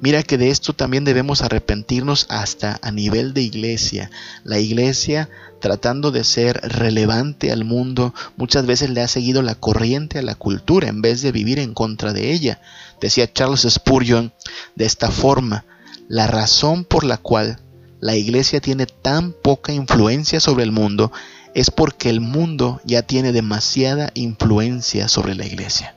Mira 0.00 0.22
que 0.22 0.36
de 0.36 0.50
esto 0.50 0.74
también 0.74 1.04
debemos 1.04 1.40
arrepentirnos 1.40 2.26
hasta 2.28 2.78
a 2.82 2.90
nivel 2.90 3.32
de 3.32 3.40
iglesia. 3.40 4.10
La 4.44 4.58
iglesia, 4.58 5.30
tratando 5.60 6.10
de 6.10 6.24
ser 6.24 6.60
relevante 6.62 7.52
al 7.52 7.64
mundo, 7.64 8.14
muchas 8.36 8.66
veces 8.66 8.90
le 8.90 9.00
ha 9.00 9.08
seguido 9.08 9.40
la 9.40 9.54
corriente 9.54 10.18
a 10.18 10.22
la 10.22 10.34
cultura 10.34 10.88
en 10.88 11.00
vez 11.00 11.22
de 11.22 11.32
vivir 11.32 11.58
en 11.58 11.72
contra 11.72 12.12
de 12.12 12.32
ella. 12.32 12.60
Decía 13.00 13.32
Charles 13.32 13.66
Spurgeon 13.68 14.32
de 14.76 14.84
esta 14.84 15.10
forma, 15.10 15.64
la 16.08 16.26
razón 16.26 16.84
por 16.84 17.04
la 17.04 17.16
cual 17.16 17.58
la 18.00 18.16
iglesia 18.16 18.60
tiene 18.60 18.86
tan 18.86 19.32
poca 19.32 19.72
influencia 19.72 20.40
sobre 20.40 20.64
el 20.64 20.72
mundo 20.72 21.12
es 21.54 21.70
porque 21.70 22.10
el 22.10 22.20
mundo 22.20 22.80
ya 22.84 23.02
tiene 23.02 23.32
demasiada 23.32 24.10
influencia 24.14 25.08
sobre 25.08 25.34
la 25.34 25.46
iglesia. 25.46 25.94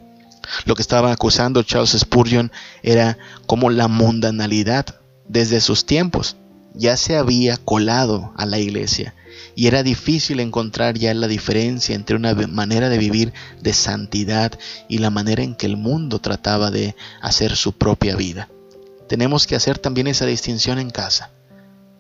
Lo 0.66 0.76
que 0.76 0.82
estaba 0.82 1.12
acusando 1.12 1.64
Charles 1.64 1.98
Spurgeon 1.98 2.52
era 2.84 3.18
como 3.48 3.70
la 3.70 3.88
mundanalidad 3.88 4.86
desde 5.28 5.60
sus 5.60 5.86
tiempos 5.86 6.36
ya 6.78 6.98
se 6.98 7.16
había 7.16 7.58
colado 7.58 8.34
a 8.38 8.46
la 8.46 8.60
iglesia 8.60 9.14
y 9.56 9.68
era 9.68 9.84
difícil 9.84 10.40
encontrar 10.40 10.98
ya 10.98 11.14
la 11.14 11.28
diferencia 11.28 11.96
entre 11.96 12.16
una 12.16 12.34
manera 12.34 12.90
de 12.90 12.98
vivir 12.98 13.34
de 13.62 13.74
santidad 13.74 14.52
y 14.88 14.98
la 15.00 15.10
manera 15.10 15.44
en 15.44 15.56
que 15.56 15.66
el 15.66 15.78
mundo 15.78 16.20
trataba 16.20 16.72
de 16.72 16.96
hacer 17.22 17.56
su 17.56 17.74
propia 17.74 18.16
vida. 18.16 18.50
Tenemos 19.08 19.48
que 19.48 19.56
hacer 19.56 19.78
también 19.78 20.08
esa 20.08 20.26
distinción 20.26 20.80
en 20.80 20.90
casa 20.90 21.32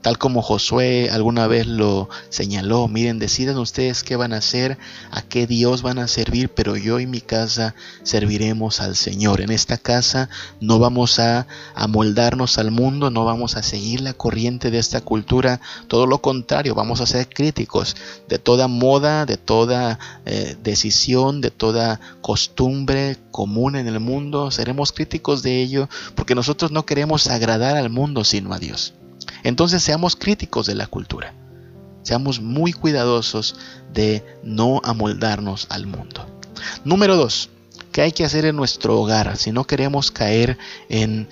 tal 0.05 0.19
como 0.19 0.43
Josué 0.43 1.09
alguna 1.09 1.47
vez 1.47 1.65
lo 1.65 2.09
señaló, 2.29 2.87
miren, 2.87 3.17
decidan 3.17 3.57
ustedes 3.57 4.03
qué 4.03 4.15
van 4.15 4.33
a 4.33 4.37
hacer, 4.37 4.77
a 5.09 5.23
qué 5.23 5.47
Dios 5.47 5.81
van 5.81 5.97
a 5.97 6.07
servir, 6.07 6.49
pero 6.49 6.77
yo 6.77 6.99
y 6.99 7.07
mi 7.07 7.21
casa 7.21 7.73
serviremos 8.03 8.81
al 8.81 8.95
Señor. 8.95 9.41
En 9.41 9.49
esta 9.49 9.79
casa 9.79 10.29
no 10.61 10.77
vamos 10.77 11.17
a 11.17 11.47
amoldarnos 11.73 12.59
al 12.59 12.69
mundo, 12.69 13.09
no 13.09 13.25
vamos 13.25 13.55
a 13.55 13.63
seguir 13.63 14.01
la 14.01 14.13
corriente 14.13 14.69
de 14.69 14.77
esta 14.77 15.01
cultura, 15.01 15.59
todo 15.87 16.05
lo 16.05 16.21
contrario, 16.21 16.75
vamos 16.75 17.01
a 17.01 17.07
ser 17.07 17.27
críticos 17.27 17.95
de 18.29 18.37
toda 18.37 18.67
moda, 18.67 19.25
de 19.25 19.37
toda 19.37 19.97
eh, 20.27 20.55
decisión, 20.61 21.41
de 21.41 21.49
toda 21.49 21.99
costumbre 22.21 23.17
común 23.31 23.75
en 23.75 23.87
el 23.87 23.99
mundo, 23.99 24.51
seremos 24.51 24.91
críticos 24.91 25.41
de 25.41 25.63
ello 25.63 25.89
porque 26.13 26.35
nosotros 26.35 26.69
no 26.69 26.85
queremos 26.85 27.25
agradar 27.25 27.75
al 27.75 27.89
mundo 27.89 28.23
sino 28.23 28.53
a 28.53 28.59
Dios. 28.59 28.93
Entonces 29.43 29.83
seamos 29.83 30.15
críticos 30.15 30.65
de 30.65 30.75
la 30.75 30.87
cultura. 30.87 31.33
Seamos 32.03 32.39
muy 32.39 32.71
cuidadosos 32.71 33.55
de 33.91 34.23
no 34.43 34.81
amoldarnos 34.83 35.67
al 35.69 35.87
mundo. 35.87 36.25
Número 36.83 37.15
dos, 37.15 37.49
¿qué 37.91 38.01
hay 38.01 38.11
que 38.11 38.25
hacer 38.25 38.45
en 38.45 38.55
nuestro 38.55 38.99
hogar 38.99 39.37
si 39.37 39.51
no 39.51 39.65
queremos 39.65 40.11
caer 40.11 40.57
en 40.89 41.27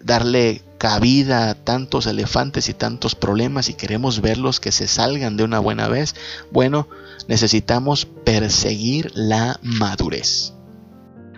darle 0.00 0.62
cabida 0.78 1.50
a 1.50 1.54
tantos 1.54 2.06
elefantes 2.06 2.68
y 2.68 2.74
tantos 2.74 3.14
problemas 3.14 3.68
y 3.68 3.74
queremos 3.74 4.20
verlos 4.20 4.60
que 4.60 4.72
se 4.72 4.86
salgan 4.86 5.36
de 5.36 5.44
una 5.44 5.58
buena 5.58 5.88
vez? 5.88 6.14
Bueno, 6.50 6.88
necesitamos 7.28 8.04
perseguir 8.04 9.10
la 9.14 9.58
madurez. 9.62 10.52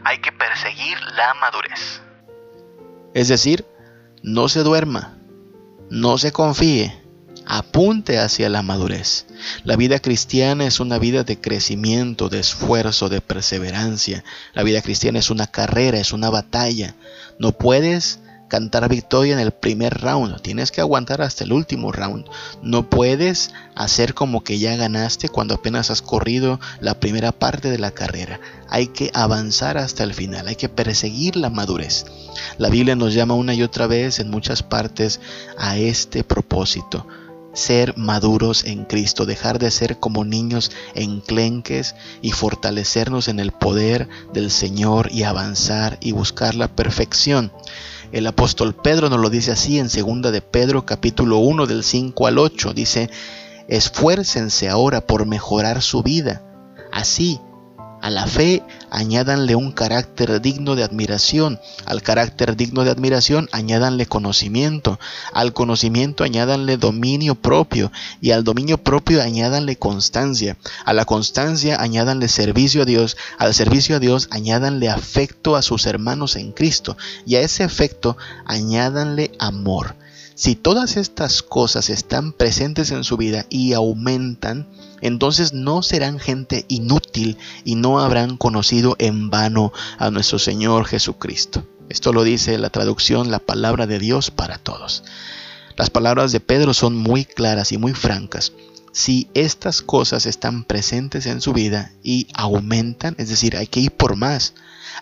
Hay 0.05 0.21
que 0.21 0.33
perseguir 0.33 0.99
la 1.17 1.35
madurez. 1.41 2.03
Es 3.15 3.29
decir, 3.29 3.65
no 4.23 4.49
se 4.49 4.63
duerma, 4.63 5.17
no 5.95 6.19
se 6.19 6.33
confíe, 6.33 6.93
apunte 7.47 8.19
hacia 8.19 8.49
la 8.49 8.63
madurez. 8.63 9.27
La 9.63 9.77
vida 9.77 10.01
cristiana 10.01 10.67
es 10.67 10.81
una 10.81 10.99
vida 10.99 11.23
de 11.23 11.41
crecimiento, 11.41 12.29
de 12.29 12.41
esfuerzo, 12.41 13.09
de 13.09 13.21
perseverancia. 13.21 14.25
La 14.55 14.65
vida 14.65 14.83
cristiana 14.83 15.21
es 15.21 15.31
una 15.31 15.47
carrera, 15.47 16.01
es 16.01 16.13
una 16.13 16.31
batalla. 16.31 16.97
No 17.39 17.53
puedes 17.53 18.19
cantar 18.49 18.89
victoria 18.89 19.33
en 19.33 19.41
el 19.41 19.53
primer 19.53 20.01
round, 20.01 20.41
tienes 20.43 20.71
que 20.71 20.81
aguantar 20.81 21.23
hasta 21.23 21.45
el 21.45 21.53
último 21.53 21.93
round. 21.93 22.27
No 22.63 22.89
puedes 22.89 23.53
hacer 23.75 24.15
como 24.15 24.45
que 24.45 24.59
ya 24.59 24.77
ganaste 24.77 25.29
cuando 25.29 25.55
apenas 25.55 25.91
has 25.91 26.03
corrido 26.03 26.61
la 26.81 27.01
primera 27.01 27.33
parte 27.33 27.71
de 27.71 27.79
la 27.79 27.91
carrera. 27.91 28.41
Hay 28.69 28.89
que 28.89 29.11
avanzar 29.15 29.79
hasta 29.79 30.05
el 30.05 30.15
final, 30.15 30.49
hay 30.49 30.57
que 30.57 30.69
perseguir 30.69 31.37
la 31.37 31.51
madurez. 31.51 32.07
La 32.59 32.69
Biblia 32.69 32.97
nos 32.97 33.15
llama 33.15 33.35
una 33.35 33.55
y 33.55 33.63
otra 33.63 33.87
vez 33.87 34.19
en 34.19 34.31
muchas 34.31 34.63
partes 34.63 35.21
a 35.59 35.77
este 35.77 36.25
propósito 36.25 37.07
ser 37.55 37.97
maduros 37.97 38.65
en 38.65 38.85
Cristo, 38.85 39.27
dejar 39.27 39.59
de 39.59 39.71
ser 39.71 39.99
como 39.99 40.25
niños 40.25 40.71
enclenques 40.95 41.95
y 42.21 42.33
fortalecernos 42.33 43.29
en 43.29 43.41
el 43.41 43.53
poder 43.53 44.09
del 44.33 44.51
Señor 44.51 45.11
y 45.13 45.23
avanzar 45.23 45.99
y 46.01 46.13
buscar 46.13 46.55
la 46.55 46.69
perfección. 46.69 47.53
El 48.14 48.29
apóstol 48.29 48.77
Pedro 48.77 49.11
nos 49.11 49.18
lo 49.18 49.29
dice 49.29 49.50
así 49.50 49.81
en 49.81 49.88
2 49.88 50.31
de 50.31 50.40
Pedro 50.40 50.87
capítulo 50.87 51.38
1 51.38 51.66
del 51.66 51.83
5 51.83 52.29
al 52.29 52.38
8, 52.38 52.72
dice, 52.72 53.11
esfuércense 53.66 54.68
ahora 54.68 55.00
por 55.05 55.27
mejorar 55.27 55.83
su 55.83 56.05
vida. 56.05 56.40
Así 56.92 57.40
a 58.05 58.11
la 58.11 58.27
fe 58.27 58.62
añádanle 58.90 59.57
un 59.57 59.73
carácter 59.73 60.43
digno 60.43 60.77
de 60.77 60.85
admiración. 60.85 61.59
Al 61.87 62.03
carácter 62.03 62.55
digno 62.55 62.85
de 62.85 62.90
admiración 62.90 63.49
añádanle 63.51 64.05
conocimiento. 64.05 65.01
Al 65.33 65.55
conocimiento 65.55 66.23
añádanle 66.23 66.77
dominio 66.77 67.35
propio. 67.35 67.90
Y 68.21 68.33
al 68.33 68.45
dominio 68.45 68.77
propio 68.77 69.23
añádanle 69.23 69.77
constancia. 69.77 70.59
A 70.85 70.93
la 70.93 71.07
constancia 71.07 71.81
añádanle 71.81 72.29
servicio 72.29 72.83
a 72.83 72.85
Dios. 72.85 73.17
Al 73.38 73.55
servicio 73.55 73.97
a 73.97 74.01
Dios 74.01 74.29
añádanle 74.31 74.90
afecto 74.90 75.57
a 75.57 75.62
sus 75.62 75.87
hermanos 75.87 76.37
en 76.37 76.53
Cristo. 76.53 76.99
Y 77.25 77.37
a 77.37 77.40
ese 77.40 77.64
afecto 77.64 78.19
añádanle 78.45 79.33
amor. 79.38 79.97
Si 80.35 80.57
todas 80.57 80.99
estas 80.99 81.43
cosas 81.43 81.88
están 81.88 82.35
presentes 82.35 82.90
en 82.90 83.03
su 83.03 83.17
vida 83.17 83.47
y 83.49 83.73
aumentan, 83.73 84.67
entonces 85.05 85.53
no 85.53 85.83
serán 85.83 86.19
gente 86.19 86.64
inútil 86.69 87.37
y 87.64 87.75
no 87.75 88.01
habrán 88.01 88.38
conocido 88.38 88.97
en 88.99 89.31
vano 89.31 89.73
a 89.99 90.11
nuestro 90.11 90.38
Señor 90.38 90.87
Jesucristo. 90.87 91.67
Esto 91.90 92.12
lo 92.12 92.25
dice 92.25 92.57
la 92.57 92.71
traducción, 92.71 93.31
la 93.31 93.38
palabra 93.38 93.87
de 93.87 93.99
Dios 93.99 94.31
para 94.31 94.57
todos. 94.57 95.05
Las 95.77 95.90
palabras 95.90 96.33
de 96.33 96.40
Pedro 96.40 96.73
son 96.73 96.97
muy 96.97 97.27
claras 97.27 97.71
y 97.73 97.79
muy 97.79 97.93
francas. 97.93 98.53
Si 98.93 99.29
estas 99.35 99.83
cosas 99.83 100.25
están 100.25 100.64
presentes 100.64 101.27
en 101.27 101.43
su 101.43 101.53
vida 101.53 101.93
y 102.03 102.29
aumentan, 102.33 103.14
es 103.19 103.29
decir, 103.29 103.59
hay 103.59 103.67
que 103.67 103.81
ir 103.81 103.90
por 103.90 104.17
más, 104.17 104.55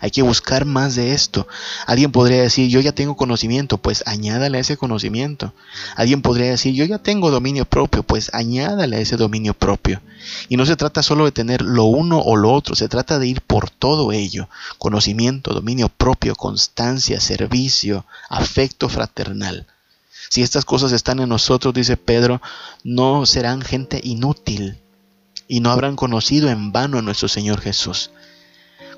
hay 0.03 0.11
que 0.11 0.21
buscar 0.21 0.65
más 0.65 0.95
de 0.95 1.13
esto. 1.13 1.47
Alguien 1.87 2.11
podría 2.11 2.41
decir, 2.41 2.69
yo 2.69 2.81
ya 2.81 2.91
tengo 2.91 3.15
conocimiento, 3.15 3.77
pues 3.77 4.03
añádale 4.05 4.59
ese 4.59 4.75
conocimiento. 4.75 5.53
Alguien 5.95 6.21
podría 6.21 6.51
decir, 6.51 6.75
yo 6.75 6.83
ya 6.83 6.97
tengo 6.97 7.31
dominio 7.31 7.63
propio, 7.63 8.03
pues 8.03 8.29
añádale 8.33 8.99
ese 8.99 9.15
dominio 9.15 9.53
propio. 9.53 10.01
Y 10.49 10.57
no 10.57 10.65
se 10.65 10.75
trata 10.75 11.03
solo 11.03 11.23
de 11.23 11.31
tener 11.31 11.61
lo 11.61 11.85
uno 11.85 12.19
o 12.19 12.35
lo 12.35 12.51
otro, 12.51 12.75
se 12.75 12.89
trata 12.89 13.17
de 13.17 13.27
ir 13.27 13.39
por 13.39 13.69
todo 13.69 14.11
ello. 14.11 14.49
Conocimiento, 14.77 15.53
dominio 15.53 15.87
propio, 15.87 16.35
constancia, 16.35 17.21
servicio, 17.21 18.05
afecto 18.27 18.89
fraternal. 18.89 19.67
Si 20.27 20.41
estas 20.41 20.65
cosas 20.65 20.91
están 20.91 21.21
en 21.21 21.29
nosotros, 21.29 21.73
dice 21.73 21.95
Pedro, 21.95 22.41
no 22.83 23.25
serán 23.25 23.61
gente 23.61 24.01
inútil 24.03 24.79
y 25.47 25.61
no 25.61 25.71
habrán 25.71 25.95
conocido 25.95 26.49
en 26.49 26.73
vano 26.73 26.97
a 26.97 27.01
nuestro 27.01 27.29
Señor 27.29 27.61
Jesús. 27.61 28.11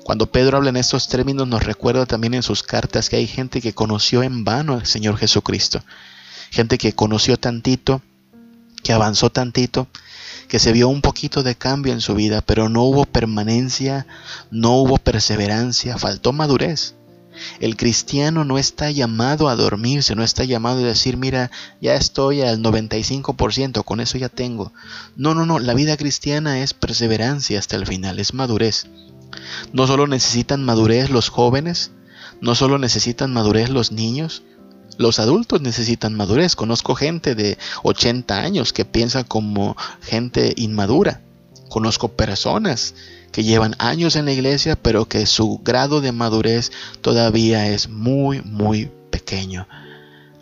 Cuando 0.06 0.30
Pedro 0.30 0.58
habla 0.58 0.70
en 0.70 0.76
estos 0.76 1.08
términos 1.08 1.48
nos 1.48 1.64
recuerda 1.64 2.06
también 2.06 2.34
en 2.34 2.44
sus 2.44 2.62
cartas 2.62 3.10
que 3.10 3.16
hay 3.16 3.26
gente 3.26 3.60
que 3.60 3.74
conoció 3.74 4.22
en 4.22 4.44
vano 4.44 4.74
al 4.74 4.86
Señor 4.86 5.16
Jesucristo. 5.16 5.82
Gente 6.52 6.78
que 6.78 6.92
conoció 6.92 7.36
tantito, 7.38 8.02
que 8.84 8.92
avanzó 8.92 9.30
tantito, 9.30 9.88
que 10.46 10.60
se 10.60 10.70
vio 10.70 10.86
un 10.86 11.00
poquito 11.00 11.42
de 11.42 11.56
cambio 11.56 11.92
en 11.92 12.00
su 12.00 12.14
vida, 12.14 12.40
pero 12.40 12.68
no 12.68 12.84
hubo 12.84 13.04
permanencia, 13.04 14.06
no 14.52 14.76
hubo 14.76 14.98
perseverancia, 14.98 15.98
faltó 15.98 16.32
madurez. 16.32 16.94
El 17.58 17.76
cristiano 17.76 18.44
no 18.44 18.58
está 18.58 18.92
llamado 18.92 19.48
a 19.48 19.56
dormirse, 19.56 20.14
no 20.14 20.22
está 20.22 20.44
llamado 20.44 20.84
a 20.84 20.86
decir, 20.86 21.16
mira, 21.16 21.50
ya 21.80 21.96
estoy 21.96 22.42
al 22.42 22.62
95%, 22.62 23.82
con 23.82 23.98
eso 23.98 24.18
ya 24.18 24.28
tengo. 24.28 24.72
No, 25.16 25.34
no, 25.34 25.46
no, 25.46 25.58
la 25.58 25.74
vida 25.74 25.96
cristiana 25.96 26.60
es 26.60 26.74
perseverancia 26.74 27.58
hasta 27.58 27.74
el 27.74 27.88
final, 27.88 28.20
es 28.20 28.34
madurez. 28.34 28.86
No 29.72 29.86
solo 29.86 30.06
necesitan 30.06 30.64
madurez 30.64 31.10
los 31.10 31.28
jóvenes, 31.28 31.92
no 32.40 32.54
solo 32.54 32.78
necesitan 32.78 33.32
madurez 33.32 33.70
los 33.70 33.92
niños, 33.92 34.42
los 34.98 35.18
adultos 35.18 35.60
necesitan 35.60 36.14
madurez. 36.14 36.56
Conozco 36.56 36.94
gente 36.94 37.34
de 37.34 37.58
80 37.82 38.40
años 38.40 38.72
que 38.72 38.84
piensa 38.84 39.24
como 39.24 39.76
gente 40.00 40.54
inmadura. 40.56 41.20
Conozco 41.68 42.08
personas 42.08 42.94
que 43.32 43.44
llevan 43.44 43.74
años 43.78 44.16
en 44.16 44.24
la 44.24 44.32
iglesia, 44.32 44.76
pero 44.76 45.06
que 45.06 45.26
su 45.26 45.60
grado 45.62 46.00
de 46.00 46.12
madurez 46.12 46.72
todavía 47.02 47.68
es 47.68 47.88
muy, 47.88 48.40
muy 48.42 48.90
pequeño. 49.10 49.68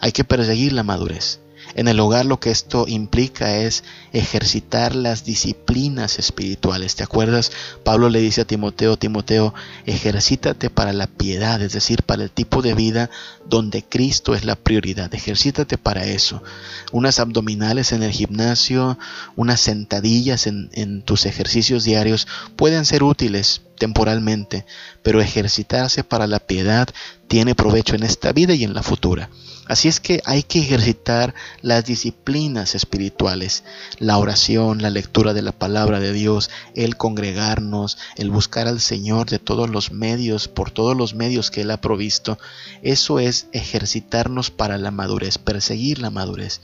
Hay 0.01 0.13
que 0.13 0.25
perseguir 0.25 0.73
la 0.73 0.83
madurez. 0.83 1.41
En 1.75 1.89
el 1.89 1.99
hogar 2.01 2.25
lo 2.25 2.41
que 2.41 2.51
esto 2.51 2.87
implica 2.89 3.57
es 3.57 3.85
ejercitar 4.13 4.95
las 4.95 5.25
disciplinas 5.25 6.19
espirituales. 6.19 6.95
¿Te 6.97 7.03
acuerdas? 7.03 7.53
Pablo 7.83 8.09
le 8.09 8.21
dice 8.21 8.43
a 8.43 8.47
Timoteo, 8.47 8.97
Timoteo, 8.97 9.55
ejercítate 9.87 10.71
para 10.71 10.93
la 10.93 11.07
piedad, 11.07 11.61
es 11.61 11.73
decir, 11.73 12.03
para 12.03 12.23
el 12.23 12.31
tipo 12.31 12.63
de 12.63 12.75
vida 12.75 13.11
donde 13.49 13.83
Cristo 13.83 14.35
es 14.35 14.45
la 14.45 14.57
prioridad. 14.57 15.15
Ejercítate 15.15 15.79
para 15.79 16.05
eso. 16.05 16.43
Unas 16.93 17.21
abdominales 17.21 17.93
en 17.93 18.03
el 18.03 18.11
gimnasio, 18.11 18.99
unas 19.37 19.61
sentadillas 19.61 20.47
en, 20.47 20.71
en 20.73 21.03
tus 21.03 21.27
ejercicios 21.27 21.85
diarios 21.85 22.27
pueden 22.57 22.85
ser 22.85 23.03
útiles 23.03 23.63
temporalmente, 23.77 24.65
pero 25.03 25.21
ejercitarse 25.21 26.05
para 26.05 26.27
la 26.27 26.39
piedad 26.39 26.89
tiene 27.29 27.55
provecho 27.55 27.95
en 27.95 28.03
esta 28.03 28.33
vida 28.33 28.55
y 28.55 28.65
en 28.65 28.75
la 28.75 28.83
futura. 28.83 29.29
Así 29.67 29.89
es 29.89 29.99
que 29.99 30.21
hay 30.27 30.43
que 30.43 30.59
ejercitar 30.59 31.35
las 31.63 31.87
disciplinas 31.87 32.75
espirituales, 32.75 33.65
la 33.99 34.19
oración, 34.19 34.83
la 34.83 34.91
lectura 34.91 35.33
de 35.33 35.41
la 35.41 35.53
palabra 35.53 36.01
de 36.01 36.13
Dios, 36.13 36.51
el 36.75 36.99
congregarnos, 36.99 37.97
el 38.17 38.31
buscar 38.31 38.69
al 38.69 38.81
Señor 38.81 39.31
de 39.31 39.39
todos 39.39 39.71
los 39.71 39.91
medios, 39.91 40.49
por 40.49 40.71
todos 40.71 40.95
los 40.95 41.15
medios 41.15 41.51
que 41.51 41.63
Él 41.63 41.71
ha 41.71 41.81
provisto. 41.81 42.39
Eso 42.83 43.19
ejercitarnos 43.53 44.51
para 44.51 44.79
la 44.79 44.91
madurez, 44.91 45.39
perseguir 45.39 45.99
la 45.99 46.11
madurez. 46.11 46.61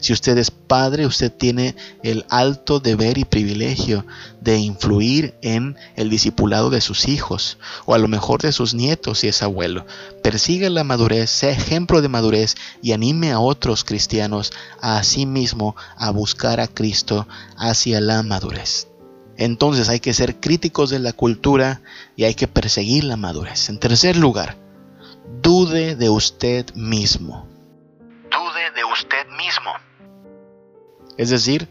Si 0.00 0.12
usted 0.12 0.38
es 0.38 0.50
padre, 0.50 1.06
usted 1.06 1.32
tiene 1.32 1.74
el 2.02 2.24
alto 2.28 2.78
deber 2.78 3.18
y 3.18 3.24
privilegio 3.24 4.06
de 4.40 4.58
influir 4.58 5.34
en 5.42 5.76
el 5.96 6.08
discipulado 6.08 6.70
de 6.70 6.80
sus 6.80 7.08
hijos 7.08 7.58
o 7.84 7.94
a 7.94 7.98
lo 7.98 8.06
mejor 8.06 8.42
de 8.42 8.52
sus 8.52 8.74
nietos 8.74 9.20
si 9.20 9.28
es 9.28 9.42
abuelo. 9.42 9.86
Persiga 10.22 10.70
la 10.70 10.84
madurez, 10.84 11.30
sea 11.30 11.50
ejemplo 11.50 12.00
de 12.00 12.08
madurez 12.08 12.54
y 12.82 12.92
anime 12.92 13.32
a 13.32 13.40
otros 13.40 13.84
cristianos 13.84 14.52
a 14.80 15.02
sí 15.02 15.26
mismo 15.26 15.74
a 15.96 16.10
buscar 16.10 16.60
a 16.60 16.68
Cristo 16.68 17.26
hacia 17.56 18.00
la 18.00 18.22
madurez. 18.22 18.88
Entonces 19.36 19.88
hay 19.88 20.00
que 20.00 20.14
ser 20.14 20.36
críticos 20.36 20.90
de 20.90 20.98
la 20.98 21.12
cultura 21.12 21.80
y 22.16 22.24
hay 22.24 22.34
que 22.34 22.48
perseguir 22.48 23.04
la 23.04 23.16
madurez. 23.16 23.68
En 23.68 23.78
tercer 23.78 24.16
lugar, 24.16 24.56
dude 25.42 25.96
de 25.96 26.10
usted 26.10 26.72
mismo. 26.74 27.46
Dude 28.30 28.70
de 28.74 28.84
usted 28.84 29.26
mismo. 29.36 29.72
Es 31.16 31.30
decir, 31.30 31.68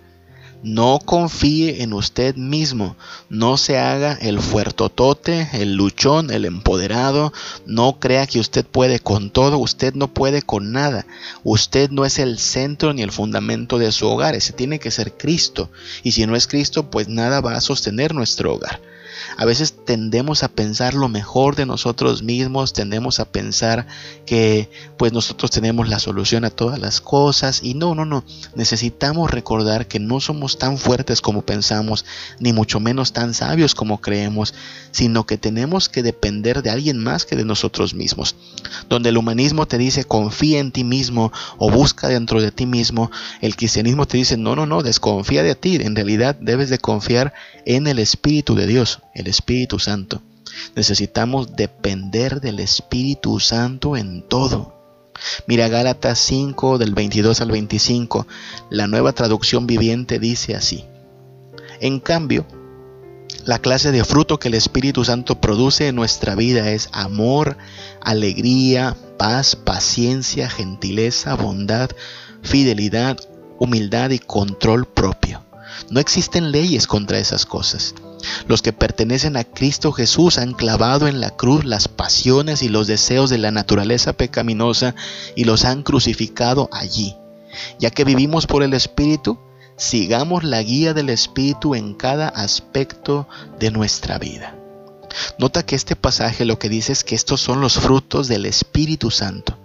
no 0.63 0.99
confíe 1.03 1.84
en 1.84 1.93
usted 1.93 2.36
mismo, 2.36 2.97
no 3.30 3.58
se 3.58 3.77
haga 3.77 4.13
el 4.13 4.39
fuertotote, 4.39 5.49
el 5.53 5.75
luchón, 5.75 6.32
el 6.32 6.45
empoderado, 6.45 7.32
no 7.65 7.99
crea 7.99 8.25
que 8.25 8.39
usted 8.39 8.65
puede 8.65 8.99
con 8.99 9.30
todo, 9.30 9.60
usted 9.60 9.93
no 9.93 10.08
puede 10.08 10.41
con 10.41 10.71
nada, 10.71 11.06
usted 11.43 11.91
no 11.91 12.06
es 12.06 12.17
el 12.19 12.39
centro 12.39 12.93
ni 12.93 13.03
el 13.03 13.12
fundamento 13.12 13.77
de 13.77 13.91
su 13.91 14.08
hogar, 14.08 14.34
ese 14.34 14.51
tiene 14.53 14.80
que 14.80 14.91
ser 14.91 15.13
Cristo, 15.15 15.69
y 16.03 16.13
si 16.13 16.25
no 16.25 16.36
es 16.36 16.47
Cristo, 16.47 16.89
pues 16.89 17.08
nada 17.08 17.39
va 17.39 17.53
a 17.53 17.62
sostener 17.62 18.15
nuestro 18.15 18.56
hogar. 18.56 18.82
A 19.38 19.45
veces 19.45 19.73
tendemos 19.86 20.43
a 20.43 20.47
pensar 20.47 20.93
lo 20.93 21.10
mejor 21.10 21.56
de 21.56 21.65
nosotros 21.65 22.23
mismos, 22.23 22.73
tendemos 22.73 23.19
a 23.19 23.25
pensar 23.25 23.88
que 24.25 24.69
pues 24.97 25.13
nosotros 25.13 25.51
tenemos 25.51 25.89
la 25.89 25.99
solución 25.99 26.45
a 26.45 26.49
todas 26.49 26.80
las 26.80 27.01
cosas. 27.01 27.62
Y 27.63 27.73
no, 27.73 27.95
no, 27.95 28.06
no, 28.06 28.23
necesitamos 28.56 29.32
recordar 29.32 29.88
que 29.88 29.99
no 29.99 30.19
somos 30.19 30.58
tan 30.58 30.77
fuertes 30.77 31.21
como 31.21 31.43
pensamos, 31.43 32.06
ni 32.39 32.53
mucho 32.53 32.80
menos 32.80 33.13
tan 33.13 33.34
sabios 33.34 33.75
como 33.75 34.01
creemos, 34.01 34.53
sino 34.91 35.25
que 35.25 35.38
tenemos 35.38 35.89
que 35.89 36.03
depender 36.03 36.62
de 36.62 36.69
alguien 36.69 36.97
más 36.97 37.25
que 37.25 37.36
de 37.36 37.45
nosotros 37.45 37.93
mismos. 37.93 38.36
Donde 38.89 39.10
el 39.10 39.17
humanismo 39.17 39.67
te 39.67 39.77
dice 39.77 40.03
confía 40.03 40.60
en 40.60 40.71
ti 40.71 40.84
mismo 40.84 41.32
o 41.58 41.69
busca 41.69 42.08
dentro 42.08 42.41
de 42.41 42.51
ti 42.51 42.65
mismo, 42.65 43.12
el 43.41 43.56
cristianismo 43.56 44.06
te 44.06 44.17
dice 44.17 44.38
no, 44.38 44.56
no, 44.56 44.65
no, 44.65 44.84
desconfía 44.84 45.43
de 45.43 45.56
ti, 45.56 45.75
en 45.75 45.95
realidad 45.95 46.36
debes 46.39 46.69
de 46.69 46.80
confiar 46.80 47.34
en 47.65 47.88
el 47.88 47.99
Espíritu 47.99 48.56
de 48.56 48.67
Dios 48.67 48.99
el 49.17 49.27
Espíritu 49.27 49.80
Santo. 49.80 50.21
Necesitamos 50.75 51.56
depender 51.56 52.39
del 52.39 52.60
Espíritu 52.60 53.39
Santo 53.39 53.97
en 53.97 54.21
todo. 54.21 54.73
Mira 55.47 55.67
Gálatas 55.67 56.19
5 56.19 56.77
del 56.77 56.93
22 56.93 57.41
al 57.41 57.51
25, 57.51 58.27
la 58.69 58.88
nueva 58.88 59.13
traducción 59.13 59.65
viviente 59.65 60.19
dice 60.19 60.56
así. 60.56 60.86
En 61.80 61.99
cambio, 61.99 62.45
la 63.45 63.60
clase 63.60 63.91
de 63.91 64.03
fruto 64.03 64.39
que 64.39 64.49
el 64.49 64.53
Espíritu 64.53 65.06
Santo 65.06 65.41
produce 65.41 65.88
en 65.88 65.95
nuestra 65.95 66.36
vida 66.36 66.69
es 66.71 66.89
amor, 66.91 67.58
alegría, 68.01 68.95
paz, 69.17 69.56
paciencia, 69.56 70.49
gentileza, 70.49 71.34
bondad, 71.36 71.89
fidelidad, 72.41 73.17
humildad 73.60 74.12
y 74.12 74.19
control 74.19 74.86
propio. 74.86 75.43
No 75.89 75.99
existen 75.99 76.51
leyes 76.51 76.88
contra 76.88 77.19
esas 77.19 77.45
cosas. 77.45 77.95
Los 78.47 78.62
que 78.62 78.73
pertenecen 78.73 79.38
a 79.38 79.43
Cristo 79.43 79.91
Jesús 79.91 80.38
han 80.38 80.53
clavado 80.53 81.08
en 81.08 81.21
la 81.21 81.32
cruz 81.32 81.65
las 81.65 81.88
pasiones 81.88 82.63
y 82.63 82.69
los 82.69 82.88
deseos 82.88 83.30
de 83.30 83.38
la 83.38 83.51
naturaleza 83.51 84.13
pecaminosa 84.13 84.95
y 85.36 85.43
los 85.43 85.65
han 85.65 85.84
crucificado 85.84 86.69
allí. 86.71 87.15
Ya 87.80 87.91
que 87.91 88.03
vivimos 88.03 88.47
por 88.47 88.63
el 88.63 88.73
Espíritu, 88.73 89.39
sigamos 89.77 90.43
la 90.43 90.62
guía 90.62 90.93
del 90.93 91.10
Espíritu 91.10 91.75
en 91.75 91.93
cada 91.93 92.27
aspecto 92.30 93.27
de 93.60 93.71
nuestra 93.71 94.17
vida. 94.17 94.56
Nota 95.39 95.65
que 95.65 95.75
este 95.75 95.95
pasaje 95.95 96.45
lo 96.45 96.60
que 96.60 96.69
dice 96.69 96.91
es 96.93 97.03
que 97.03 97.15
estos 97.15 97.41
son 97.41 97.62
los 97.62 97.80
frutos 97.80 98.27
del 98.27 98.45
Espíritu 98.45 99.10
Santo 99.10 99.57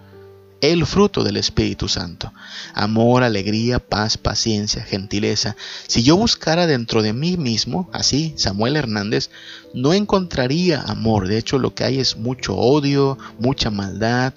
el 0.63 0.87
fruto 0.87 1.25
del 1.25 1.37
Espíritu 1.37 1.89
Santo. 1.89 2.33
Amor, 2.73 3.25
alegría, 3.25 3.81
paz, 3.81 4.17
paciencia, 4.17 4.85
gentileza. 4.85 5.57
Si 5.89 6.05
yo 6.05 6.17
buscara 6.17 6.69
dentro 6.69 7.03
de 7.03 7.13
mí 7.13 7.37
mismo, 7.37 7.91
así, 7.93 8.33
Samuel 8.37 8.77
Hernández, 8.77 9.31
no 9.75 9.93
encontraría 9.93 10.81
amor. 10.81 11.27
De 11.27 11.37
hecho, 11.37 11.59
lo 11.59 11.75
que 11.75 11.83
hay 11.83 11.99
es 11.99 12.17
mucho 12.17 12.55
odio, 12.55 13.19
mucha 13.41 13.71
maldad. 13.71 14.35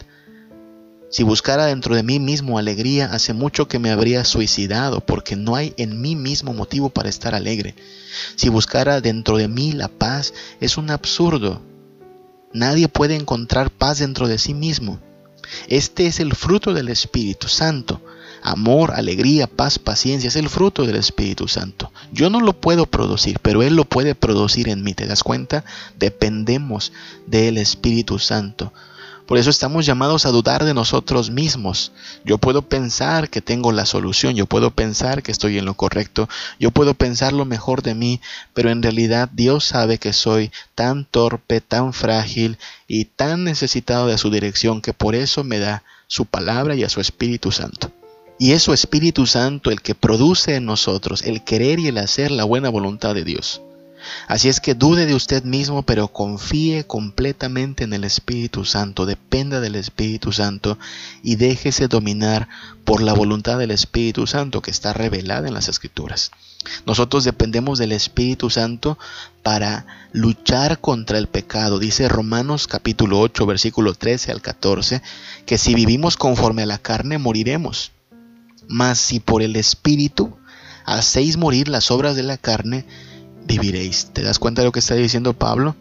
Si 1.12 1.22
buscara 1.22 1.68
dentro 1.68 1.96
de 1.96 2.02
mí 2.02 2.20
mismo 2.20 2.58
alegría, 2.58 3.06
hace 3.06 3.34
mucho 3.34 3.68
que 3.68 3.78
me 3.78 3.92
habría 3.92 4.26
suicidado, 4.26 5.02
porque 5.02 5.36
no 5.36 5.56
hay 5.56 5.76
en 5.78 6.02
mí 6.02 6.16
mismo 6.16 6.56
motivo 6.56 6.90
para 6.90 7.08
estar 7.08 7.36
alegre. 7.36 7.76
Si 8.36 8.50
buscara 8.50 9.00
dentro 9.00 9.38
de 9.38 9.48
mí 9.48 9.74
la 9.74 9.90
paz, 9.90 10.34
es 10.60 10.78
un 10.78 10.90
absurdo. 10.90 11.62
Nadie 12.52 12.88
puede 12.88 13.16
encontrar 13.16 13.70
paz 13.70 14.00
dentro 14.00 14.28
de 14.28 14.40
sí 14.40 14.56
mismo. 14.56 15.00
Este 15.68 16.08
es 16.08 16.20
el 16.20 16.36
fruto 16.36 16.74
del 16.74 16.90
Espíritu 16.90 17.48
Santo. 17.48 18.02
Amor, 18.42 18.92
alegría, 18.94 19.48
paz, 19.48 19.80
paciencia 19.80 20.28
es 20.28 20.36
el 20.36 20.50
fruto 20.50 20.86
del 20.86 20.98
Espíritu 20.98 21.48
Santo. 21.48 21.92
Yo 22.12 22.30
no 22.30 22.42
lo 22.42 22.54
puedo 22.54 22.86
producir, 22.86 23.40
pero 23.42 23.64
Él 23.64 23.76
lo 23.76 23.86
puede 23.86 24.14
producir 24.14 24.70
en 24.70 24.84
mí. 24.84 24.94
¿Te 24.94 25.08
das 25.08 25.24
cuenta? 25.24 25.66
Dependemos 25.98 26.94
del 27.26 27.58
Espíritu 27.58 28.20
Santo. 28.20 28.72
Por 29.26 29.40
eso 29.40 29.50
estamos 29.50 29.88
llamados 29.88 30.26
a 30.26 30.30
dudar 30.30 30.66
de 30.66 30.76
nosotros 30.76 31.32
mismos. 31.32 31.92
Yo 32.24 32.38
puedo 32.38 32.62
pensar 32.62 33.30
que 33.30 33.42
tengo 33.42 33.72
la 33.72 33.88
solución, 33.88 34.36
yo 34.36 34.46
puedo 34.46 34.70
pensar 34.70 35.24
que 35.24 35.32
estoy 35.32 35.58
en 35.58 35.66
lo 35.66 35.74
correcto, 35.74 36.30
yo 36.60 36.70
puedo 36.70 36.94
pensar 36.94 37.34
lo 37.34 37.44
mejor 37.44 37.82
de 37.82 37.96
mí, 37.96 38.22
pero 38.54 38.70
en 38.70 38.84
realidad 38.84 39.30
Dios 39.34 39.66
sabe 39.66 39.98
que 39.98 40.14
soy 40.14 40.52
tan 40.76 41.06
torpe, 41.06 41.60
tan 41.60 41.92
frágil 41.92 42.60
y 42.88 43.06
tan 43.06 43.44
necesitado 43.44 44.08
de 44.08 44.20
su 44.20 44.30
dirección 44.30 44.82
que 44.82 44.94
por 44.94 45.16
eso 45.16 45.44
me 45.44 45.58
da 45.58 45.84
su 46.06 46.26
palabra 46.26 46.76
y 46.76 46.84
a 46.84 46.90
su 46.90 47.02
Espíritu 47.02 47.52
Santo. 47.52 47.92
Y 48.38 48.52
es 48.52 48.62
su 48.62 48.74
Espíritu 48.74 49.26
Santo 49.26 49.72
el 49.72 49.82
que 49.82 49.96
produce 49.96 50.56
en 50.56 50.66
nosotros 50.66 51.24
el 51.24 51.44
querer 51.44 51.80
y 51.80 51.88
el 51.88 51.98
hacer 51.98 52.30
la 52.30 52.44
buena 52.44 52.70
voluntad 52.70 53.16
de 53.16 53.24
Dios. 53.24 53.62
Así 54.28 54.50
es 54.50 54.60
que 54.60 54.74
dude 54.74 55.06
de 55.06 55.16
usted 55.16 55.44
mismo, 55.44 55.84
pero 55.84 56.08
confíe 56.08 56.86
completamente 56.86 57.84
en 57.84 57.94
el 57.94 58.04
Espíritu 58.04 58.66
Santo, 58.66 59.06
dependa 59.06 59.60
del 59.60 59.76
Espíritu 59.76 60.32
Santo 60.32 60.78
y 61.24 61.36
déjese 61.36 61.88
dominar 61.88 62.48
por 62.84 63.02
la 63.02 63.14
voluntad 63.14 63.58
del 63.58 63.72
Espíritu 63.72 64.28
Santo 64.28 64.62
que 64.62 64.72
está 64.72 64.94
revelada 64.94 65.48
en 65.48 65.54
las 65.54 65.70
Escrituras. 65.70 66.32
Nosotros 66.86 67.24
dependemos 67.24 67.80
del 67.80 67.92
Espíritu 67.92 68.50
Santo 68.50 68.98
para 69.44 69.86
luchar 70.12 70.80
contra 70.80 71.18
el 71.18 71.28
pecado. 71.28 71.80
Dice 71.80 72.08
Romanos 72.08 72.68
capítulo 72.68 73.20
8, 73.20 73.46
versículo 73.46 73.94
13 73.94 74.32
al 74.32 74.42
14, 74.42 75.02
que 75.46 75.58
si 75.58 75.76
vivimos 75.76 76.18
conforme 76.18 76.64
a 76.64 76.68
la 76.68 76.78
carne, 76.78 77.18
moriremos. 77.18 77.92
Mas 78.68 79.00
si 79.00 79.20
por 79.20 79.42
el 79.42 79.56
Espíritu 79.56 80.38
hacéis 80.86 81.38
morir 81.38 81.68
las 81.68 81.92
obras 81.92 82.16
de 82.16 82.24
la 82.24 82.38
carne, 82.38 82.86
viviréis. 83.46 84.08
¿Te 84.14 84.24
das 84.24 84.40
cuenta 84.40 84.62
de 84.62 84.68
lo 84.68 84.72
que 84.72 84.80
está 84.80 84.96
diciendo 84.96 85.34
Pablo? 85.34 85.76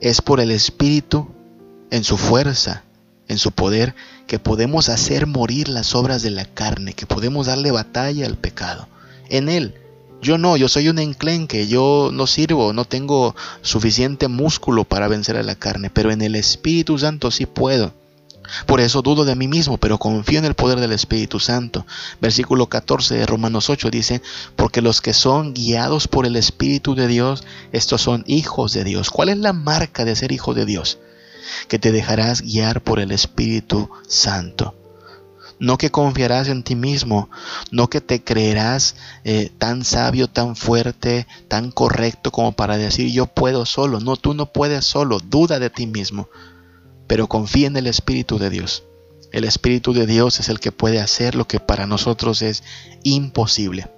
Es 0.00 0.22
por 0.22 0.40
el 0.40 0.50
Espíritu, 0.50 1.28
en 1.90 2.04
su 2.04 2.16
fuerza, 2.16 2.84
en 3.28 3.38
su 3.38 3.52
poder, 3.52 3.94
que 4.26 4.38
podemos 4.38 4.88
hacer 4.88 5.26
morir 5.26 5.68
las 5.68 5.94
obras 5.94 6.22
de 6.22 6.30
la 6.30 6.44
carne, 6.44 6.94
que 6.94 7.06
podemos 7.06 7.46
darle 7.46 7.70
batalla 7.70 8.26
al 8.26 8.36
pecado. 8.36 8.88
En 9.28 9.48
Él. 9.48 9.74
Yo 10.20 10.36
no, 10.36 10.56
yo 10.56 10.68
soy 10.68 10.88
un 10.88 10.98
enclenque, 10.98 11.68
yo 11.68 12.10
no 12.12 12.26
sirvo, 12.26 12.72
no 12.72 12.84
tengo 12.84 13.36
suficiente 13.62 14.26
músculo 14.26 14.82
para 14.82 15.06
vencer 15.06 15.36
a 15.36 15.44
la 15.44 15.54
carne, 15.54 15.90
pero 15.90 16.10
en 16.10 16.22
el 16.22 16.34
Espíritu 16.34 16.98
Santo 16.98 17.30
sí 17.30 17.46
puedo. 17.46 17.92
Por 18.66 18.80
eso 18.80 19.02
dudo 19.02 19.24
de 19.24 19.36
mí 19.36 19.48
mismo, 19.48 19.78
pero 19.78 19.98
confío 19.98 20.38
en 20.38 20.44
el 20.44 20.54
poder 20.54 20.80
del 20.80 20.92
Espíritu 20.92 21.40
Santo. 21.40 21.86
Versículo 22.20 22.68
14 22.68 23.16
de 23.16 23.26
Romanos 23.26 23.70
8 23.70 23.90
dice, 23.90 24.22
porque 24.56 24.82
los 24.82 25.00
que 25.00 25.12
son 25.12 25.54
guiados 25.54 26.08
por 26.08 26.26
el 26.26 26.36
Espíritu 26.36 26.94
de 26.94 27.06
Dios, 27.06 27.44
estos 27.72 28.02
son 28.02 28.24
hijos 28.26 28.72
de 28.72 28.84
Dios. 28.84 29.10
¿Cuál 29.10 29.28
es 29.28 29.38
la 29.38 29.52
marca 29.52 30.04
de 30.04 30.16
ser 30.16 30.32
hijo 30.32 30.54
de 30.54 30.64
Dios? 30.64 30.98
Que 31.68 31.78
te 31.78 31.92
dejarás 31.92 32.42
guiar 32.42 32.82
por 32.82 33.00
el 33.00 33.10
Espíritu 33.10 33.90
Santo. 34.06 34.74
No 35.60 35.76
que 35.76 35.90
confiarás 35.90 36.46
en 36.48 36.62
ti 36.62 36.76
mismo, 36.76 37.30
no 37.72 37.90
que 37.90 38.00
te 38.00 38.22
creerás 38.22 38.94
eh, 39.24 39.50
tan 39.58 39.84
sabio, 39.84 40.28
tan 40.28 40.54
fuerte, 40.54 41.26
tan 41.48 41.72
correcto 41.72 42.30
como 42.30 42.52
para 42.52 42.76
decir 42.76 43.10
yo 43.10 43.26
puedo 43.26 43.66
solo. 43.66 43.98
No, 43.98 44.16
tú 44.16 44.34
no 44.34 44.52
puedes 44.52 44.84
solo, 44.84 45.18
duda 45.18 45.58
de 45.58 45.68
ti 45.68 45.88
mismo 45.88 46.28
pero 47.08 47.26
confía 47.26 47.66
en 47.66 47.76
el 47.76 47.88
Espíritu 47.88 48.38
de 48.38 48.50
Dios. 48.50 48.84
El 49.32 49.44
Espíritu 49.44 49.92
de 49.92 50.06
Dios 50.06 50.38
es 50.38 50.48
el 50.48 50.60
que 50.60 50.70
puede 50.70 51.00
hacer 51.00 51.34
lo 51.34 51.48
que 51.48 51.58
para 51.58 51.86
nosotros 51.86 52.40
es 52.42 52.62
imposible. 53.02 53.90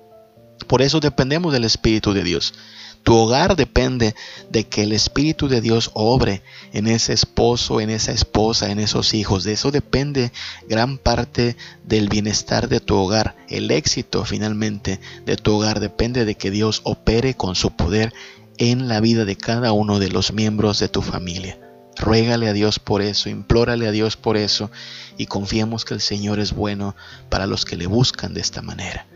Por 0.67 0.81
eso 0.81 1.01
dependemos 1.01 1.53
del 1.53 1.65
Espíritu 1.65 2.15
de 2.15 2.25
Dios. 2.25 2.55
Tu 3.03 3.15
hogar 3.15 3.57
depende 3.57 4.15
de 4.51 4.65
que 4.65 4.83
el 4.83 4.93
Espíritu 4.93 5.49
de 5.49 5.61
Dios 5.61 5.91
obre 5.95 6.43
en 6.73 6.87
ese 6.87 7.13
esposo, 7.13 7.81
en 7.81 7.91
esa 7.91 8.13
esposa, 8.13 8.71
en 8.71 8.79
esos 8.79 9.15
hijos. 9.15 9.43
De 9.43 9.53
eso 9.53 9.71
depende 9.71 10.33
gran 10.69 10.99
parte 10.99 11.57
del 11.85 12.09
bienestar 12.09 12.69
de 12.69 12.81
tu 12.81 12.97
hogar. 12.97 13.37
El 13.49 13.71
éxito 13.71 14.25
finalmente 14.25 15.01
de 15.25 15.37
tu 15.37 15.57
hogar 15.57 15.81
depende 15.81 16.25
de 16.25 16.35
que 16.35 16.51
Dios 16.51 16.83
opere 16.85 17.35
con 17.35 17.55
su 17.55 17.71
poder 17.71 18.13
en 18.59 18.87
la 18.87 19.01
vida 19.01 19.25
de 19.25 19.37
cada 19.37 19.73
uno 19.73 19.99
de 19.99 20.11
los 20.11 20.33
miembros 20.33 20.79
de 20.79 20.89
tu 20.89 21.01
familia. 21.01 21.59
Ruégale 22.01 22.49
a 22.49 22.55
Dios 22.55 22.79
por 22.79 23.03
eso, 23.03 23.29
implórale 23.29 23.87
a 23.87 23.91
Dios 23.91 24.17
por 24.17 24.39
eso 24.39 24.71
y 25.19 25.27
confiemos 25.27 25.85
que 25.85 25.93
el 25.93 26.01
Señor 26.01 26.41
es 26.41 26.55
bueno 26.55 26.97
para 27.29 27.47
los 27.47 27.67
que 27.67 27.77
le 27.77 27.87
buscan 27.87 28.33
de 28.33 28.41
esta 28.41 28.63
manera. 28.63 29.07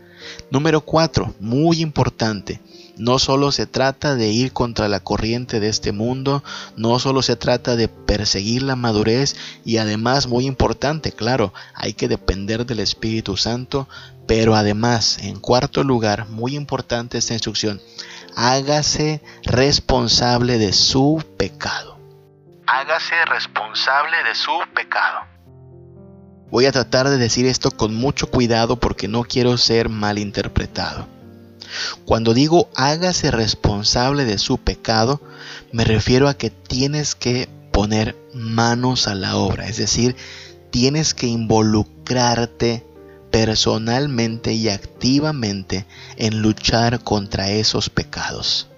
Número 0.51 0.81
cuatro, 0.81 1.33
muy 1.39 1.81
importante, 1.81 2.61
no 2.95 3.17
solo 3.17 3.51
se 3.51 3.65
trata 3.65 4.15
de 4.15 4.29
ir 4.29 4.53
contra 4.53 4.87
la 4.87 4.99
corriente 4.99 5.59
de 5.59 5.67
este 5.67 5.93
mundo, 5.93 6.43
no 6.77 6.99
solo 6.99 7.23
se 7.23 7.35
trata 7.35 7.75
de 7.75 7.87
perseguir 7.87 8.61
la 8.61 8.75
madurez 8.75 9.35
y 9.65 9.77
además, 9.77 10.27
muy 10.27 10.45
importante, 10.45 11.11
claro, 11.11 11.53
hay 11.73 11.93
que 11.93 12.07
depender 12.07 12.67
del 12.67 12.81
Espíritu 12.81 13.35
Santo, 13.35 13.89
pero 14.27 14.55
además, 14.55 15.17
en 15.21 15.39
cuarto 15.39 15.83
lugar, 15.83 16.29
muy 16.29 16.55
importante 16.55 17.17
esta 17.17 17.33
instrucción, 17.33 17.81
hágase 18.35 19.21
responsable 19.43 20.59
de 20.59 20.71
su 20.71 21.23
pecado 21.37 21.94
hágase 22.67 23.15
responsable 23.25 24.17
de 24.23 24.35
su 24.35 24.51
pecado. 24.73 25.19
Voy 26.49 26.65
a 26.65 26.71
tratar 26.71 27.09
de 27.09 27.17
decir 27.17 27.45
esto 27.45 27.71
con 27.71 27.93
mucho 27.95 28.27
cuidado 28.27 28.79
porque 28.79 29.07
no 29.07 29.23
quiero 29.23 29.57
ser 29.57 29.89
malinterpretado. 29.89 31.07
Cuando 32.05 32.33
digo 32.33 32.69
hágase 32.75 33.31
responsable 33.31 34.25
de 34.25 34.37
su 34.37 34.57
pecado, 34.57 35.21
me 35.71 35.83
refiero 35.83 36.27
a 36.27 36.35
que 36.35 36.49
tienes 36.49 37.15
que 37.15 37.49
poner 37.71 38.15
manos 38.33 39.07
a 39.07 39.15
la 39.15 39.35
obra, 39.35 39.67
es 39.67 39.77
decir, 39.77 40.15
tienes 40.71 41.13
que 41.13 41.27
involucrarte 41.27 42.85
personalmente 43.31 44.53
y 44.53 44.69
activamente 44.69 45.85
en 46.15 46.41
luchar 46.41 47.03
contra 47.03 47.49
esos 47.49 47.89
pecados. 47.89 48.69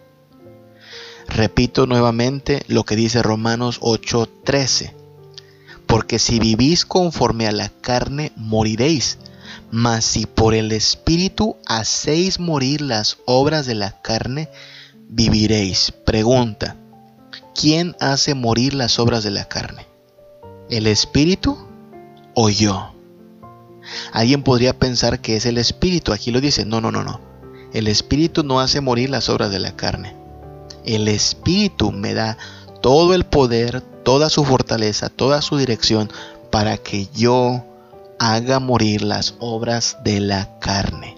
Repito 1.28 1.88
nuevamente 1.88 2.64
lo 2.68 2.86
que 2.86 2.96
dice 2.96 3.22
Romanos 3.22 3.80
8:13. 3.82 4.94
Porque 5.86 6.20
si 6.20 6.40
vivís 6.40 6.86
conforme 6.86 7.48
a 7.48 7.52
la 7.52 7.70
carne, 7.70 8.32
moriréis. 8.36 9.20
Mas 9.70 10.06
si 10.06 10.26
por 10.26 10.54
el 10.54 10.72
Espíritu 10.72 11.58
hacéis 11.66 12.40
morir 12.40 12.82
las 12.82 13.18
obras 13.26 13.66
de 13.66 13.76
la 13.76 14.02
carne, 14.02 14.50
viviréis. 15.10 15.92
Pregunta, 15.92 16.76
¿quién 17.54 17.96
hace 18.00 18.34
morir 18.34 18.74
las 18.74 18.98
obras 19.00 19.24
de 19.24 19.32
la 19.32 19.46
carne? 19.46 19.86
¿El 20.70 20.88
Espíritu 20.88 21.58
o 22.34 22.50
yo? 22.50 22.94
Alguien 24.12 24.44
podría 24.44 24.78
pensar 24.78 25.20
que 25.20 25.36
es 25.36 25.46
el 25.46 25.58
Espíritu. 25.58 26.12
Aquí 26.12 26.32
lo 26.32 26.42
dice, 26.42 26.66
no, 26.66 26.82
no, 26.82 26.92
no, 26.92 27.04
no. 27.04 27.22
El 27.74 27.88
Espíritu 27.88 28.44
no 28.44 28.60
hace 28.60 28.82
morir 28.82 29.10
las 29.10 29.30
obras 29.30 29.52
de 29.52 29.60
la 29.60 29.76
carne 29.76 30.17
el 30.88 31.08
Espíritu 31.08 31.92
me 31.92 32.14
da 32.14 32.38
todo 32.82 33.14
el 33.14 33.26
poder, 33.26 33.82
toda 34.04 34.30
su 34.30 34.44
fortaleza, 34.46 35.10
toda 35.10 35.42
su 35.42 35.58
dirección 35.58 36.10
para 36.50 36.78
que 36.78 37.08
yo 37.14 37.64
haga 38.20 38.60
morir 38.60 39.04
las 39.04 39.36
obras 39.40 39.98
de 40.04 40.20
la 40.22 40.58
carne. 40.60 41.16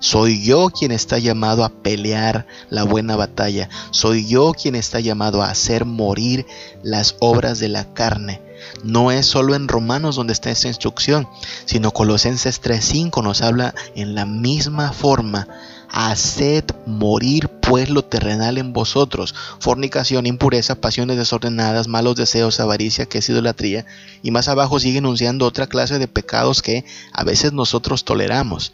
Soy 0.00 0.44
yo 0.44 0.70
quien 0.70 0.92
está 0.92 1.18
llamado 1.18 1.64
a 1.64 1.70
pelear 1.70 2.46
la 2.70 2.84
buena 2.84 3.16
batalla. 3.16 3.68
Soy 3.90 4.26
yo 4.28 4.52
quien 4.52 4.76
está 4.76 5.00
llamado 5.00 5.42
a 5.42 5.50
hacer 5.50 5.84
morir 5.84 6.46
las 6.84 7.16
obras 7.18 7.58
de 7.58 7.68
la 7.68 7.92
carne. 7.94 8.40
No 8.84 9.10
es 9.10 9.26
solo 9.26 9.56
en 9.56 9.66
Romanos 9.66 10.14
donde 10.14 10.32
está 10.32 10.50
esta 10.50 10.68
instrucción, 10.68 11.28
sino 11.64 11.90
Colosenses 11.90 12.62
3.5 12.62 13.24
nos 13.24 13.42
habla 13.42 13.74
en 13.96 14.14
la 14.14 14.24
misma 14.24 14.92
forma 14.92 15.48
haced 15.90 16.64
morir 16.86 17.48
pues 17.48 17.90
lo 17.90 18.04
terrenal 18.04 18.58
en 18.58 18.72
vosotros, 18.72 19.34
fornicación, 19.60 20.26
impureza, 20.26 20.80
pasiones 20.80 21.16
desordenadas, 21.16 21.88
malos 21.88 22.16
deseos, 22.16 22.60
avaricia, 22.60 23.06
que 23.06 23.18
es 23.18 23.28
idolatría, 23.28 23.86
y 24.22 24.30
más 24.30 24.48
abajo 24.48 24.78
sigue 24.78 24.98
enunciando 24.98 25.46
otra 25.46 25.66
clase 25.66 25.98
de 25.98 26.08
pecados 26.08 26.62
que 26.62 26.84
a 27.12 27.24
veces 27.24 27.52
nosotros 27.52 28.04
toleramos. 28.04 28.72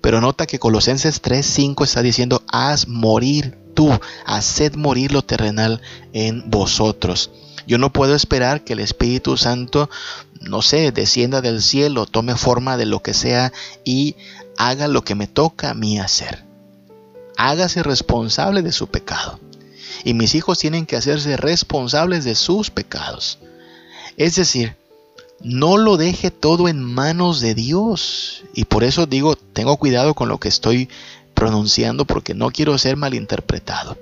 Pero 0.00 0.20
nota 0.20 0.46
que 0.46 0.58
Colosenses 0.58 1.22
3:5 1.22 1.84
está 1.84 2.02
diciendo, 2.02 2.42
haz 2.48 2.88
morir 2.88 3.56
tú, 3.74 3.90
haced 4.26 4.74
morir 4.74 5.12
lo 5.12 5.22
terrenal 5.22 5.80
en 6.12 6.50
vosotros. 6.50 7.30
Yo 7.66 7.78
no 7.78 7.92
puedo 7.92 8.14
esperar 8.14 8.62
que 8.62 8.74
el 8.74 8.80
Espíritu 8.80 9.36
Santo, 9.36 9.88
no 10.40 10.60
sé, 10.60 10.92
descienda 10.92 11.40
del 11.40 11.62
cielo, 11.62 12.06
tome 12.06 12.36
forma 12.36 12.76
de 12.76 12.86
lo 12.86 13.02
que 13.02 13.14
sea 13.14 13.52
y 13.84 14.16
haga 14.58 14.88
lo 14.88 15.02
que 15.02 15.14
me 15.14 15.26
toca 15.26 15.70
a 15.70 15.74
mí 15.74 15.98
hacer. 15.98 16.43
Hágase 17.36 17.82
responsable 17.82 18.62
de 18.62 18.72
su 18.72 18.88
pecado. 18.88 19.40
Y 20.04 20.14
mis 20.14 20.34
hijos 20.34 20.58
tienen 20.58 20.86
que 20.86 20.96
hacerse 20.96 21.36
responsables 21.36 22.24
de 22.24 22.34
sus 22.34 22.70
pecados. 22.70 23.38
Es 24.16 24.36
decir, 24.36 24.76
no 25.40 25.76
lo 25.76 25.96
deje 25.96 26.30
todo 26.30 26.68
en 26.68 26.82
manos 26.82 27.40
de 27.40 27.54
Dios. 27.54 28.44
Y 28.54 28.64
por 28.64 28.84
eso 28.84 29.06
digo, 29.06 29.36
tengo 29.36 29.76
cuidado 29.76 30.14
con 30.14 30.28
lo 30.28 30.38
que 30.38 30.48
estoy 30.48 30.88
pronunciando 31.34 32.04
porque 32.04 32.34
no 32.34 32.50
quiero 32.50 32.78
ser 32.78 32.96
malinterpretado. 32.96 33.98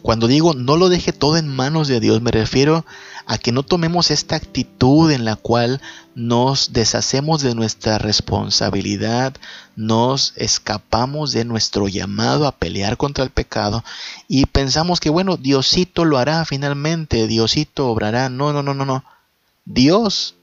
Cuando 0.00 0.26
digo 0.26 0.54
no 0.54 0.76
lo 0.76 0.88
deje 0.88 1.12
todo 1.12 1.36
en 1.36 1.48
manos 1.48 1.88
de 1.88 2.00
Dios, 2.00 2.22
me 2.22 2.30
refiero 2.30 2.84
a 3.26 3.38
que 3.38 3.52
no 3.52 3.62
tomemos 3.62 4.10
esta 4.10 4.36
actitud 4.36 5.10
en 5.10 5.24
la 5.24 5.36
cual 5.36 5.80
nos 6.14 6.72
deshacemos 6.72 7.42
de 7.42 7.54
nuestra 7.54 7.98
responsabilidad, 7.98 9.34
nos 9.76 10.34
escapamos 10.36 11.32
de 11.32 11.44
nuestro 11.44 11.88
llamado 11.88 12.46
a 12.46 12.52
pelear 12.52 12.96
contra 12.96 13.24
el 13.24 13.30
pecado 13.30 13.82
y 14.28 14.46
pensamos 14.46 15.00
que 15.00 15.10
bueno, 15.10 15.36
Diosito 15.36 16.04
lo 16.04 16.18
hará 16.18 16.44
finalmente, 16.44 17.26
Diosito 17.26 17.88
obrará. 17.88 18.28
No, 18.28 18.52
no, 18.52 18.62
no, 18.62 18.74
no, 18.74 18.84
no. 18.84 19.04
Dios, 19.64 20.34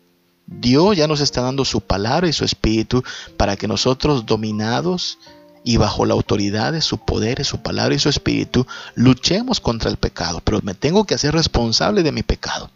Dios 0.47 0.97
ya 0.97 1.07
nos 1.07 1.21
está 1.21 1.41
dando 1.41 1.65
su 1.65 1.81
palabra 1.81 2.27
y 2.27 2.33
su 2.33 2.45
espíritu 2.45 3.03
para 3.37 3.55
que 3.55 3.67
nosotros 3.67 4.25
dominados, 4.25 5.19
y 5.63 5.77
bajo 5.77 6.05
la 6.05 6.13
autoridad 6.13 6.71
de 6.71 6.81
su 6.81 6.97
poder, 6.97 7.43
su 7.43 7.61
palabra 7.61 7.93
y 7.93 7.99
su 7.99 8.09
espíritu, 8.09 8.65
luchemos 8.95 9.59
contra 9.59 9.91
el 9.91 9.97
pecado, 9.97 10.41
pero 10.43 10.61
me 10.63 10.73
tengo 10.73 11.03
que 11.03 11.15
hacer 11.15 11.33
responsable 11.33 12.01
de 12.01 12.11
mi 12.11 12.23
pecado. 12.23 12.71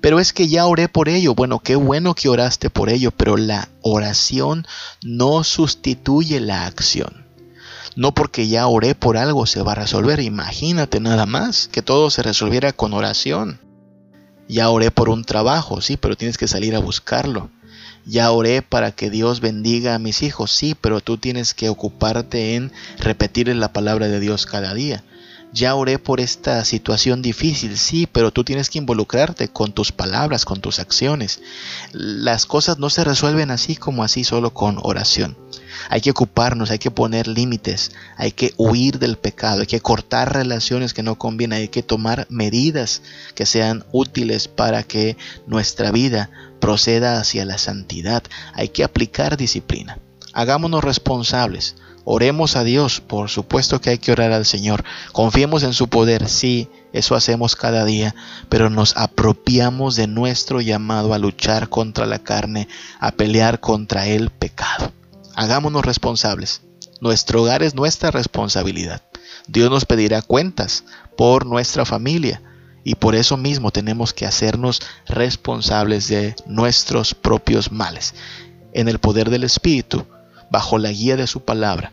Pero 0.00 0.20
es 0.20 0.32
que 0.32 0.48
ya 0.48 0.66
oré 0.66 0.88
por 0.88 1.08
ello. 1.08 1.34
Bueno, 1.34 1.60
qué 1.60 1.76
bueno 1.76 2.14
que 2.14 2.28
oraste 2.28 2.70
por 2.70 2.90
ello, 2.90 3.10
pero 3.10 3.36
la 3.36 3.68
oración 3.82 4.66
no 5.02 5.44
sustituye 5.44 6.40
la 6.40 6.66
acción. 6.66 7.24
No 7.96 8.12
porque 8.12 8.48
ya 8.48 8.66
oré 8.66 8.94
por 8.94 9.16
algo 9.16 9.46
se 9.46 9.62
va 9.62 9.72
a 9.72 9.76
resolver. 9.76 10.20
Imagínate 10.20 11.00
nada 11.00 11.26
más 11.26 11.68
que 11.68 11.82
todo 11.82 12.10
se 12.10 12.22
resolviera 12.22 12.72
con 12.72 12.92
oración. 12.92 13.60
Ya 14.48 14.68
oré 14.68 14.90
por 14.90 15.08
un 15.08 15.24
trabajo, 15.24 15.80
sí, 15.80 15.96
pero 15.96 16.16
tienes 16.16 16.36
que 16.36 16.48
salir 16.48 16.74
a 16.74 16.80
buscarlo. 16.80 17.50
Ya 18.04 18.30
oré 18.30 18.60
para 18.60 18.92
que 18.92 19.08
Dios 19.08 19.40
bendiga 19.40 19.94
a 19.94 19.98
mis 19.98 20.22
hijos, 20.22 20.50
sí, 20.50 20.76
pero 20.78 21.00
tú 21.00 21.16
tienes 21.16 21.54
que 21.54 21.70
ocuparte 21.70 22.54
en 22.54 22.70
repetir 22.98 23.48
la 23.56 23.72
palabra 23.72 24.08
de 24.08 24.20
Dios 24.20 24.44
cada 24.44 24.74
día. 24.74 25.02
Ya 25.54 25.76
oré 25.76 26.00
por 26.00 26.18
esta 26.18 26.64
situación 26.64 27.22
difícil, 27.22 27.78
sí, 27.78 28.08
pero 28.10 28.32
tú 28.32 28.42
tienes 28.42 28.68
que 28.68 28.78
involucrarte 28.78 29.46
con 29.46 29.72
tus 29.72 29.92
palabras, 29.92 30.44
con 30.44 30.60
tus 30.60 30.80
acciones. 30.80 31.40
Las 31.92 32.44
cosas 32.44 32.78
no 32.80 32.90
se 32.90 33.04
resuelven 33.04 33.52
así 33.52 33.76
como 33.76 34.02
así 34.02 34.24
solo 34.24 34.52
con 34.52 34.80
oración. 34.82 35.38
Hay 35.90 36.00
que 36.00 36.10
ocuparnos, 36.10 36.72
hay 36.72 36.80
que 36.80 36.90
poner 36.90 37.28
límites, 37.28 37.92
hay 38.16 38.32
que 38.32 38.52
huir 38.56 38.98
del 38.98 39.16
pecado, 39.16 39.60
hay 39.60 39.68
que 39.68 39.80
cortar 39.80 40.34
relaciones 40.34 40.92
que 40.92 41.04
no 41.04 41.18
convienen, 41.18 41.60
hay 41.60 41.68
que 41.68 41.84
tomar 41.84 42.26
medidas 42.30 43.02
que 43.36 43.46
sean 43.46 43.84
útiles 43.92 44.48
para 44.48 44.82
que 44.82 45.16
nuestra 45.46 45.92
vida 45.92 46.30
proceda 46.60 47.20
hacia 47.20 47.44
la 47.44 47.58
santidad. 47.58 48.24
Hay 48.54 48.70
que 48.70 48.82
aplicar 48.82 49.36
disciplina. 49.36 50.00
Hagámonos 50.32 50.82
responsables. 50.82 51.76
Oremos 52.04 52.56
a 52.56 52.64
Dios, 52.64 53.00
por 53.00 53.30
supuesto 53.30 53.80
que 53.80 53.90
hay 53.90 53.98
que 53.98 54.12
orar 54.12 54.32
al 54.32 54.44
Señor. 54.44 54.84
Confiemos 55.12 55.62
en 55.62 55.72
su 55.72 55.88
poder, 55.88 56.28
sí, 56.28 56.68
eso 56.92 57.14
hacemos 57.14 57.56
cada 57.56 57.84
día, 57.84 58.14
pero 58.48 58.68
nos 58.68 58.96
apropiamos 58.96 59.96
de 59.96 60.06
nuestro 60.06 60.60
llamado 60.60 61.14
a 61.14 61.18
luchar 61.18 61.68
contra 61.68 62.04
la 62.04 62.18
carne, 62.18 62.68
a 63.00 63.12
pelear 63.12 63.58
contra 63.60 64.06
el 64.06 64.30
pecado. 64.30 64.92
Hagámonos 65.34 65.84
responsables. 65.84 66.60
Nuestro 67.00 67.42
hogar 67.42 67.62
es 67.62 67.74
nuestra 67.74 68.10
responsabilidad. 68.10 69.02
Dios 69.48 69.70
nos 69.70 69.84
pedirá 69.84 70.22
cuentas 70.22 70.84
por 71.16 71.46
nuestra 71.46 71.84
familia 71.84 72.42
y 72.84 72.94
por 72.96 73.14
eso 73.14 73.36
mismo 73.36 73.70
tenemos 73.70 74.12
que 74.12 74.26
hacernos 74.26 74.80
responsables 75.06 76.08
de 76.08 76.36
nuestros 76.46 77.14
propios 77.14 77.72
males. 77.72 78.14
En 78.72 78.88
el 78.88 78.98
poder 78.98 79.30
del 79.30 79.44
Espíritu, 79.44 80.06
bajo 80.54 80.78
la 80.78 80.92
guía 80.92 81.16
de 81.16 81.26
su 81.26 81.40
palabra, 81.40 81.90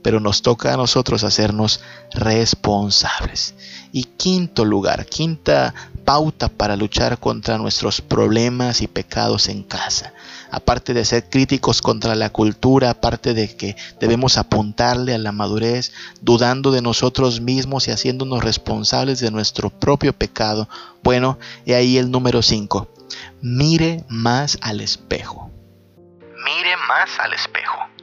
pero 0.00 0.20
nos 0.20 0.40
toca 0.40 0.72
a 0.72 0.76
nosotros 0.76 1.24
hacernos 1.24 1.80
responsables. 2.12 3.56
Y 3.90 4.04
quinto 4.04 4.64
lugar, 4.64 5.06
quinta 5.06 5.74
pauta 6.04 6.48
para 6.48 6.76
luchar 6.76 7.18
contra 7.18 7.58
nuestros 7.58 8.00
problemas 8.00 8.82
y 8.82 8.86
pecados 8.86 9.48
en 9.48 9.64
casa. 9.64 10.14
Aparte 10.52 10.94
de 10.94 11.04
ser 11.04 11.28
críticos 11.28 11.82
contra 11.82 12.14
la 12.14 12.30
cultura, 12.30 12.90
aparte 12.90 13.34
de 13.34 13.56
que 13.56 13.74
debemos 13.98 14.38
apuntarle 14.38 15.12
a 15.12 15.18
la 15.18 15.32
madurez, 15.32 15.90
dudando 16.20 16.70
de 16.70 16.82
nosotros 16.82 17.40
mismos 17.40 17.88
y 17.88 17.90
haciéndonos 17.90 18.44
responsables 18.44 19.18
de 19.18 19.32
nuestro 19.32 19.70
propio 19.70 20.12
pecado. 20.12 20.68
Bueno, 21.02 21.36
y 21.66 21.72
ahí 21.72 21.98
el 21.98 22.12
número 22.12 22.42
5. 22.42 22.88
Mire 23.42 24.04
más 24.08 24.56
al 24.60 24.80
espejo. 24.80 25.50
Mire 26.44 26.76
más 26.86 27.18
al 27.18 27.32
espejo. 27.32 27.93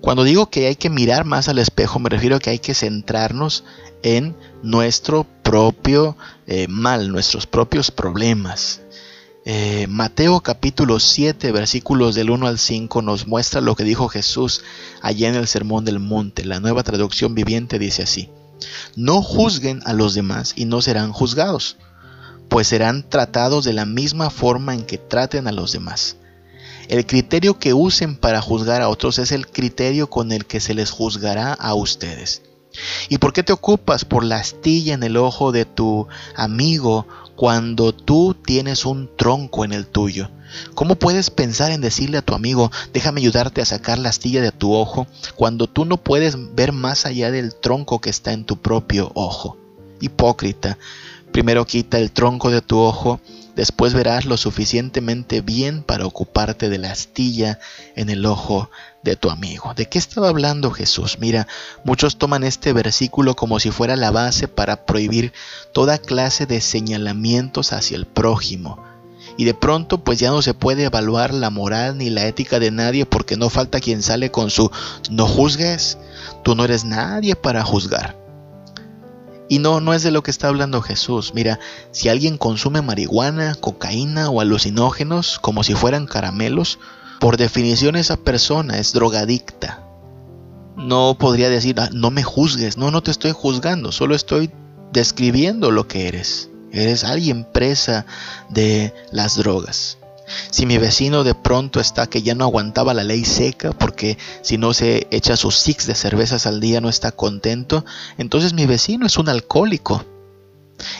Cuando 0.00 0.24
digo 0.24 0.48
que 0.48 0.66
hay 0.66 0.76
que 0.76 0.88
mirar 0.88 1.24
más 1.24 1.48
al 1.48 1.58
espejo, 1.58 1.98
me 1.98 2.08
refiero 2.08 2.36
a 2.36 2.38
que 2.38 2.50
hay 2.50 2.58
que 2.58 2.74
centrarnos 2.74 3.64
en 4.02 4.34
nuestro 4.62 5.24
propio 5.42 6.16
eh, 6.46 6.68
mal, 6.68 7.12
nuestros 7.12 7.46
propios 7.46 7.90
problemas. 7.90 8.80
Eh, 9.44 9.86
Mateo 9.88 10.40
capítulo 10.40 11.00
7 11.00 11.50
versículos 11.52 12.14
del 12.14 12.30
1 12.30 12.46
al 12.46 12.58
5 12.58 13.02
nos 13.02 13.26
muestra 13.26 13.60
lo 13.60 13.74
que 13.74 13.84
dijo 13.84 14.08
Jesús 14.08 14.62
allá 15.02 15.28
en 15.28 15.34
el 15.34 15.46
Sermón 15.46 15.84
del 15.84 15.98
Monte. 15.98 16.44
La 16.44 16.60
nueva 16.60 16.82
traducción 16.82 17.34
viviente 17.34 17.78
dice 17.78 18.02
así, 18.02 18.30
no 18.96 19.22
juzguen 19.22 19.80
a 19.84 19.92
los 19.92 20.14
demás 20.14 20.54
y 20.56 20.64
no 20.64 20.80
serán 20.80 21.12
juzgados, 21.12 21.76
pues 22.48 22.68
serán 22.68 23.08
tratados 23.08 23.64
de 23.64 23.74
la 23.74 23.84
misma 23.84 24.30
forma 24.30 24.74
en 24.74 24.84
que 24.84 24.98
traten 24.98 25.46
a 25.46 25.52
los 25.52 25.72
demás. 25.72 26.16
El 26.90 27.06
criterio 27.06 27.56
que 27.56 27.72
usen 27.72 28.16
para 28.16 28.42
juzgar 28.42 28.82
a 28.82 28.88
otros 28.88 29.20
es 29.20 29.30
el 29.30 29.46
criterio 29.46 30.10
con 30.10 30.32
el 30.32 30.44
que 30.44 30.58
se 30.58 30.74
les 30.74 30.90
juzgará 30.90 31.52
a 31.52 31.72
ustedes. 31.74 32.42
¿Y 33.08 33.18
por 33.18 33.32
qué 33.32 33.44
te 33.44 33.52
ocupas 33.52 34.04
por 34.04 34.24
la 34.24 34.38
astilla 34.38 34.94
en 34.94 35.04
el 35.04 35.16
ojo 35.16 35.52
de 35.52 35.66
tu 35.66 36.08
amigo 36.34 37.06
cuando 37.36 37.94
tú 37.94 38.34
tienes 38.34 38.84
un 38.84 39.08
tronco 39.16 39.64
en 39.64 39.72
el 39.72 39.86
tuyo? 39.86 40.32
¿Cómo 40.74 40.96
puedes 40.96 41.30
pensar 41.30 41.70
en 41.70 41.80
decirle 41.80 42.18
a 42.18 42.22
tu 42.22 42.34
amigo, 42.34 42.72
déjame 42.92 43.20
ayudarte 43.20 43.62
a 43.62 43.66
sacar 43.66 44.00
la 44.00 44.08
astilla 44.08 44.42
de 44.42 44.50
tu 44.50 44.74
ojo, 44.74 45.06
cuando 45.36 45.68
tú 45.68 45.84
no 45.84 45.96
puedes 45.96 46.56
ver 46.56 46.72
más 46.72 47.06
allá 47.06 47.30
del 47.30 47.54
tronco 47.54 48.00
que 48.00 48.10
está 48.10 48.32
en 48.32 48.44
tu 48.44 48.56
propio 48.56 49.12
ojo? 49.14 49.56
Hipócrita, 50.00 50.76
primero 51.30 51.64
quita 51.66 52.00
el 52.00 52.10
tronco 52.10 52.50
de 52.50 52.62
tu 52.62 52.80
ojo 52.80 53.20
Después 53.56 53.94
verás 53.94 54.24
lo 54.24 54.36
suficientemente 54.36 55.40
bien 55.40 55.82
para 55.82 56.06
ocuparte 56.06 56.68
de 56.68 56.78
la 56.78 56.92
astilla 56.92 57.58
en 57.96 58.08
el 58.10 58.24
ojo 58.26 58.70
de 59.02 59.16
tu 59.16 59.30
amigo. 59.30 59.74
¿De 59.74 59.88
qué 59.88 59.98
estaba 59.98 60.28
hablando 60.28 60.70
Jesús? 60.70 61.18
Mira, 61.18 61.46
muchos 61.84 62.16
toman 62.16 62.44
este 62.44 62.72
versículo 62.72 63.34
como 63.34 63.58
si 63.58 63.70
fuera 63.70 63.96
la 63.96 64.10
base 64.10 64.48
para 64.48 64.86
prohibir 64.86 65.32
toda 65.72 65.98
clase 65.98 66.46
de 66.46 66.60
señalamientos 66.60 67.72
hacia 67.72 67.96
el 67.96 68.06
prójimo. 68.06 68.84
Y 69.36 69.44
de 69.44 69.54
pronto 69.54 70.04
pues 70.04 70.18
ya 70.18 70.30
no 70.30 70.42
se 70.42 70.54
puede 70.54 70.84
evaluar 70.84 71.32
la 71.32 71.50
moral 71.50 71.98
ni 71.98 72.10
la 72.10 72.26
ética 72.26 72.58
de 72.58 72.70
nadie 72.70 73.06
porque 73.06 73.36
no 73.36 73.50
falta 73.50 73.80
quien 73.80 74.02
sale 74.02 74.30
con 74.30 74.50
su 74.50 74.70
no 75.10 75.26
juzgues, 75.26 75.98
tú 76.42 76.54
no 76.54 76.64
eres 76.64 76.84
nadie 76.84 77.36
para 77.36 77.64
juzgar. 77.64 78.19
Y 79.50 79.58
no, 79.58 79.80
no 79.80 79.94
es 79.94 80.04
de 80.04 80.12
lo 80.12 80.22
que 80.22 80.30
está 80.30 80.46
hablando 80.46 80.80
Jesús. 80.80 81.34
Mira, 81.34 81.58
si 81.90 82.08
alguien 82.08 82.38
consume 82.38 82.82
marihuana, 82.82 83.56
cocaína 83.56 84.30
o 84.30 84.40
alucinógenos 84.40 85.40
como 85.40 85.64
si 85.64 85.74
fueran 85.74 86.06
caramelos, 86.06 86.78
por 87.18 87.36
definición 87.36 87.96
esa 87.96 88.16
persona 88.16 88.78
es 88.78 88.92
drogadicta. 88.92 89.84
No 90.76 91.16
podría 91.18 91.50
decir, 91.50 91.80
ah, 91.80 91.90
no 91.92 92.12
me 92.12 92.22
juzgues, 92.22 92.78
no, 92.78 92.92
no 92.92 93.02
te 93.02 93.10
estoy 93.10 93.32
juzgando, 93.32 93.90
solo 93.90 94.14
estoy 94.14 94.52
describiendo 94.92 95.72
lo 95.72 95.88
que 95.88 96.06
eres. 96.06 96.48
Eres 96.70 97.02
alguien 97.02 97.42
presa 97.42 98.06
de 98.50 98.94
las 99.10 99.34
drogas. 99.34 99.98
Si 100.50 100.66
mi 100.66 100.78
vecino 100.78 101.24
de 101.24 101.34
pronto 101.34 101.80
está 101.80 102.06
que 102.06 102.22
ya 102.22 102.34
no 102.34 102.44
aguantaba 102.44 102.94
la 102.94 103.04
ley 103.04 103.24
seca 103.24 103.72
porque 103.72 104.18
si 104.42 104.58
no 104.58 104.74
se 104.74 105.06
echa 105.10 105.36
sus 105.36 105.56
six 105.56 105.86
de 105.86 105.94
cervezas 105.94 106.46
al 106.46 106.60
día 106.60 106.80
no 106.80 106.88
está 106.88 107.12
contento, 107.12 107.84
entonces 108.18 108.52
mi 108.52 108.66
vecino 108.66 109.06
es 109.06 109.18
un 109.18 109.28
alcohólico. 109.28 110.04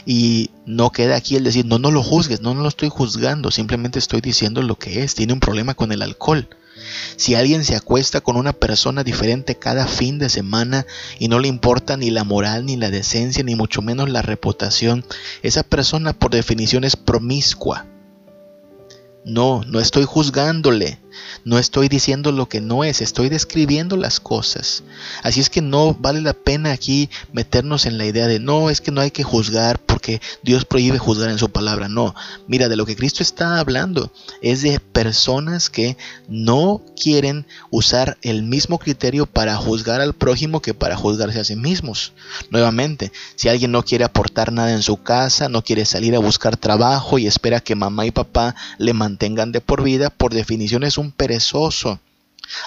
Y 0.05 0.51
no 0.67 0.91
queda 0.91 1.17
aquí 1.17 1.37
el 1.37 1.45
decir, 1.45 1.65
no, 1.65 1.79
no 1.79 1.91
lo 1.91 2.03
juzgues, 2.03 2.43
no, 2.43 2.55
no 2.55 2.63
lo 2.63 2.69
estoy 2.69 2.91
juzgando, 2.91 3.51
simplemente 3.51 3.99
estoy 3.99 4.21
diciendo 4.21 4.63
lo 4.63 4.77
que 4.77 5.03
es, 5.03 5.15
tiene 5.15 5.33
un 5.33 5.41
problema 5.41 5.75
con 5.75 5.91
el 5.93 6.03
alcohol. 6.03 6.49
Si 7.17 7.35
alguien 7.35 7.65
se 7.65 7.77
acuesta 7.77 8.21
con 8.21 8.37
una 8.37 8.53
persona 8.53 9.05
diferente 9.05 9.57
cada 9.57 9.87
fin 9.87 10.19
de 10.19 10.29
semana 10.29 10.87
y 11.19 11.29
no 11.29 11.39
le 11.39 11.49
importa 11.49 11.97
ni 11.97 12.11
la 12.11 12.25
moral, 12.25 12.67
ni 12.67 12.77
la 12.77 12.91
decencia, 12.91 13.45
ni 13.45 13.55
mucho 13.55 13.83
menos 13.83 14.09
la 14.09 14.23
reputación, 14.23 15.05
esa 15.43 15.63
persona 15.63 16.13
por 16.13 16.31
definición 16.31 16.85
es 16.85 16.97
promiscua. 16.97 17.87
No, 19.25 19.63
no 19.67 19.81
estoy 19.81 20.05
juzgándole, 20.05 20.99
no 21.45 21.59
estoy 21.59 21.89
diciendo 21.89 22.33
lo 22.33 22.49
que 22.49 22.61
no 22.61 22.85
es, 22.85 23.01
estoy 23.01 23.29
describiendo 23.29 23.97
las 23.97 24.21
cosas. 24.21 24.83
Así 25.23 25.41
es 25.41 25.51
que 25.51 25.63
no 25.63 25.95
vale 25.95 26.21
la 26.21 26.35
pena 26.35 26.73
aquí 26.73 27.11
meternos 27.33 27.87
en 27.87 27.99
la 27.99 28.07
idea 28.07 28.27
de 28.27 28.39
no, 28.39 28.71
es 28.71 28.81
que 28.81 28.91
no 28.91 29.01
hay 29.01 29.11
que 29.11 29.23
juzgar 29.23 29.79
porque 29.79 30.21
Dios 30.43 30.65
prohíbe 30.65 30.99
juzgar 30.99 31.31
en 31.31 31.39
su 31.39 31.51
palabra. 31.51 31.89
No, 31.89 32.15
mira, 32.47 32.69
de 32.69 32.77
lo 32.77 32.87
que 32.87 32.97
Cristo 32.97 33.23
está 33.23 33.59
hablando 33.59 34.13
es 34.43 34.63
de 34.63 34.81
personas 34.81 35.71
que 35.71 35.97
no 36.29 36.83
quieren 37.01 37.47
usar 37.71 38.19
el 38.23 38.43
mismo 38.43 38.79
criterio 38.79 39.27
para 39.27 39.57
juzgar 39.57 40.01
al 40.01 40.15
prójimo 40.15 40.61
que 40.61 40.75
para 40.75 40.97
juzgarse 40.97 41.41
a 41.41 41.45
sí 41.45 41.57
mismos. 41.57 42.13
Nuevamente, 42.51 43.13
si 43.37 43.49
alguien 43.49 43.73
no 43.73 43.85
quiere 43.85 44.05
aportar 44.05 44.53
nada 44.53 44.73
en 44.73 44.83
su 44.83 45.03
casa, 45.03 45.49
no 45.49 45.63
quiere 45.63 45.85
salir 45.85 46.15
a 46.15 46.21
buscar 46.21 46.57
trabajo 46.57 47.19
y 47.19 47.27
espera 47.27 47.61
que 47.61 47.75
mamá 47.75 48.07
y 48.07 48.11
papá 48.11 48.55
le 48.79 48.93
mantengan 48.93 49.53
de 49.53 49.61
por 49.61 49.83
vida, 49.83 50.11
por 50.11 50.35
definición 50.35 50.85
es 50.85 50.99
un 51.01 51.13
perezoso. 51.13 52.01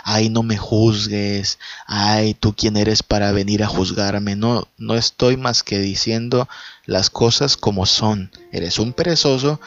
Ay, 0.03 0.29
no 0.29 0.43
me 0.43 0.57
juzgues. 0.57 1.59
Ay, 1.87 2.33
tú 2.33 2.53
quién 2.55 2.77
eres 2.77 3.03
para 3.03 3.31
venir 3.31 3.63
a 3.63 3.67
juzgarme. 3.67 4.35
No, 4.35 4.67
no 4.77 4.95
estoy 4.95 5.37
más 5.37 5.63
que 5.63 5.79
diciendo 5.79 6.47
las 6.85 7.09
cosas 7.09 7.57
como 7.57 7.85
son. 7.85 8.31
Eres 8.51 8.79
un 8.79 8.93
perezoso 8.93 9.59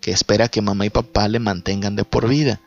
que 0.00 0.10
espera 0.10 0.48
que 0.48 0.62
mamá 0.62 0.86
y 0.86 0.90
papá 0.90 1.28
le 1.28 1.38
mantengan 1.38 1.96
de 1.96 2.04
por 2.04 2.28
vida. 2.28 2.60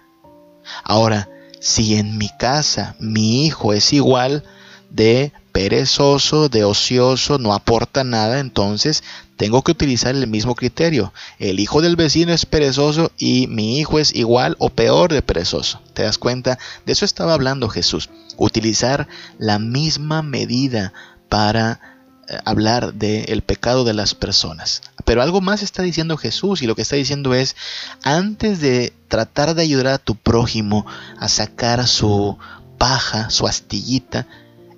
Ahora, 0.84 1.29
si 1.60 1.95
en 1.95 2.17
mi 2.17 2.29
casa 2.29 2.95
mi 2.99 3.45
hijo 3.45 3.73
es 3.73 3.91
igual 3.93 4.43
de 4.89 5.34
perezoso, 5.51 6.49
de 6.49 6.63
ocioso, 6.63 7.38
no 7.38 7.53
aporta 7.53 8.03
nada, 8.03 8.39
entonces 8.39 9.03
tengo 9.38 9.63
que 9.63 9.71
utilizar 9.71 10.15
el 10.15 10.28
mismo 10.28 10.56
criterio. 10.56 11.13
El 11.39 11.60
hijo 11.60 11.82
del 11.82 11.95
vecino 11.95 12.32
es 12.34 12.45
perezoso 12.45 13.12
y 13.17 13.48
mi 13.48 13.80
hijo 13.80 14.00
es 14.00 14.15
igual 14.15 14.56
o 14.60 14.69
peor 14.69 15.12
de 15.12 15.21
perezoso. 15.21 15.82
¿Te 15.93 16.04
das 16.04 16.17
cuenta? 16.17 16.58
De 16.86 16.93
eso 16.93 17.06
estaba 17.06 17.34
hablando 17.34 17.69
Jesús. 17.69 18.10
Utilizar 18.38 19.08
la 19.38 19.60
misma 19.60 20.21
medida 20.21 20.93
para 21.28 21.80
eh, 22.28 22.38
hablar 22.45 22.93
del 22.93 23.41
pecado 23.41 23.84
de 23.84 23.93
las 23.93 24.15
personas. 24.15 24.82
Pero 25.04 25.21
algo 25.21 25.41
más 25.41 25.63
está 25.63 25.84
diciendo 25.84 26.17
Jesús 26.17 26.62
y 26.62 26.67
lo 26.67 26.76
que 26.76 26.82
está 26.84 26.95
diciendo 26.95 27.34
es, 27.34 27.56
antes 28.04 28.62
de 28.62 28.93
tratar 29.10 29.54
de 29.54 29.63
ayudar 29.63 29.88
a 29.88 29.98
tu 29.98 30.15
prójimo 30.15 30.86
a 31.19 31.28
sacar 31.28 31.86
su 31.88 32.38
paja, 32.78 33.30
su 33.30 33.48
astillita, 33.48 34.28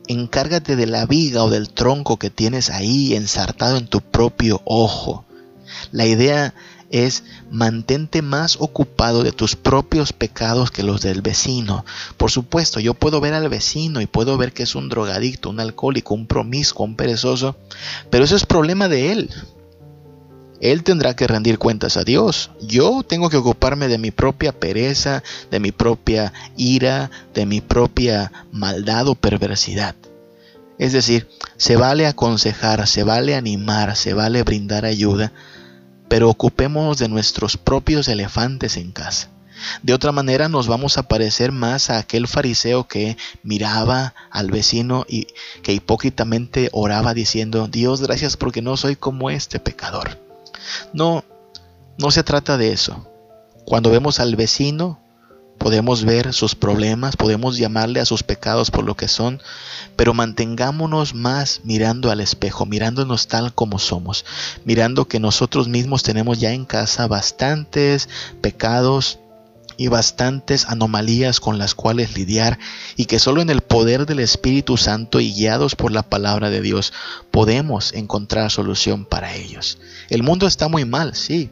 encárgate 0.08 0.76
de 0.76 0.88
la 0.88 1.06
viga 1.06 1.44
o 1.44 1.50
del 1.50 1.70
tronco 1.70 2.18
que 2.18 2.30
tienes 2.30 2.70
ahí 2.70 3.14
ensartado 3.16 3.78
en 3.78 3.88
tu 3.88 4.02
propio 4.02 4.62
ojo. 4.66 5.26
La 5.92 6.06
idea 6.06 6.54
es 6.90 7.24
mantente 7.52 8.22
más 8.22 8.58
ocupado 8.60 9.24
de 9.24 9.32
tus 9.32 9.56
propios 9.56 10.14
pecados 10.14 10.72
que 10.72 10.84
los 10.84 11.02
del 11.02 11.22
vecino. 11.22 11.86
Por 12.18 12.32
supuesto, 12.32 12.80
yo 12.80 12.94
puedo 12.94 13.20
ver 13.20 13.34
al 13.34 13.50
vecino 13.50 14.02
y 14.02 14.08
puedo 14.08 14.38
ver 14.38 14.54
que 14.54 14.64
es 14.64 14.76
un 14.76 14.90
drogadicto, 14.90 15.50
un 15.50 15.60
alcohólico, 15.60 16.14
un 16.14 16.28
promiscuo, 16.28 16.86
un 16.86 16.96
perezoso, 16.96 17.58
pero 18.10 18.24
eso 18.24 18.36
es 18.36 18.46
problema 18.46 18.88
de 18.88 19.12
él. 19.12 19.30
Él 20.60 20.84
tendrá 20.84 21.16
que 21.16 21.28
rendir 21.28 21.60
cuentas 21.60 21.98
a 21.98 22.04
Dios. 22.04 22.50
Yo 22.62 23.04
tengo 23.04 23.30
que 23.30 23.38
ocuparme 23.38 23.88
de 23.88 24.00
mi 24.00 24.10
propia 24.10 24.52
pereza, 24.52 25.22
de 25.52 25.60
mi 25.60 25.72
propia 25.72 26.34
ira, 26.56 27.12
de 27.36 27.46
mi 27.46 27.62
propia 27.62 28.32
maldad 28.52 29.08
o 29.08 29.14
perversidad. 29.14 29.96
Es 30.80 30.94
decir, 30.94 31.28
se 31.58 31.76
vale 31.76 32.06
aconsejar, 32.08 32.88
se 32.88 33.04
vale 33.04 33.36
animar, 33.36 33.96
se 33.96 34.14
vale 34.14 34.44
brindar 34.44 34.86
ayuda, 34.86 35.34
pero 36.08 36.30
ocupémonos 36.30 37.00
de 37.00 37.10
nuestros 37.10 37.58
propios 37.58 38.08
elefantes 38.08 38.78
en 38.78 38.92
casa. 38.92 39.30
De 39.82 39.94
otra 39.94 40.12
manera 40.12 40.50
nos 40.50 40.68
vamos 40.68 40.98
a 40.98 41.08
parecer 41.08 41.52
más 41.52 41.90
a 41.90 41.98
aquel 41.98 42.28
fariseo 42.28 42.88
que 42.88 43.18
miraba 43.42 44.14
al 44.30 44.52
vecino 44.52 45.06
y 45.10 45.28
que 45.64 45.74
hipócritamente 45.74 46.70
oraba 46.74 47.16
diciendo, 47.16 47.68
Dios 47.68 48.02
gracias 48.02 48.38
porque 48.38 48.62
no 48.62 48.78
soy 48.78 48.96
como 48.96 49.32
este 49.32 49.60
pecador. 49.60 50.20
No, 50.94 51.24
no 51.98 52.12
se 52.12 52.24
trata 52.24 52.58
de 52.58 52.72
eso. 52.72 53.10
Cuando 53.66 53.90
vemos 53.90 54.20
al 54.20 54.36
vecino, 54.36 55.00
podemos 55.58 56.06
ver 56.06 56.34
sus 56.34 56.56
problemas, 56.56 57.16
podemos 57.16 57.58
llamarle 57.58 58.00
a 58.00 58.06
sus 58.06 58.24
pecados 58.24 58.72
por 58.72 58.86
lo 58.86 58.96
que 58.96 59.08
son, 59.08 59.42
pero 59.96 60.14
mantengámonos 60.14 61.14
más 61.14 61.62
mirando 61.64 62.12
al 62.12 62.22
espejo, 62.22 62.66
mirándonos 62.66 63.28
tal 63.28 63.54
como 63.54 63.80
somos, 63.80 64.26
mirando 64.66 65.08
que 65.08 65.20
nosotros 65.20 65.68
mismos 65.68 66.04
tenemos 66.04 66.40
ya 66.40 66.54
en 66.54 66.66
casa 66.66 67.08
bastantes 67.08 68.10
pecados 68.42 69.20
y 69.78 69.88
bastantes 69.88 70.66
anomalías 70.66 71.40
con 71.40 71.58
las 71.58 71.76
cuales 71.76 72.16
lidiar 72.16 72.58
y 72.96 73.06
que 73.06 73.20
solo 73.20 73.42
en 73.42 73.50
el 73.50 73.62
poder 73.62 74.06
del 74.06 74.20
Espíritu 74.20 74.76
Santo 74.76 75.20
y 75.20 75.32
guiados 75.34 75.76
por 75.76 75.92
la 75.92 76.04
palabra 76.04 76.50
de 76.50 76.62
Dios 76.62 76.94
podemos 77.32 77.94
encontrar 77.94 78.52
solución 78.52 79.06
para 79.06 79.36
ellos. 79.36 79.78
El 80.10 80.24
mundo 80.24 80.48
está 80.48 80.68
muy 80.68 80.84
mal, 80.86 81.16
sí, 81.16 81.52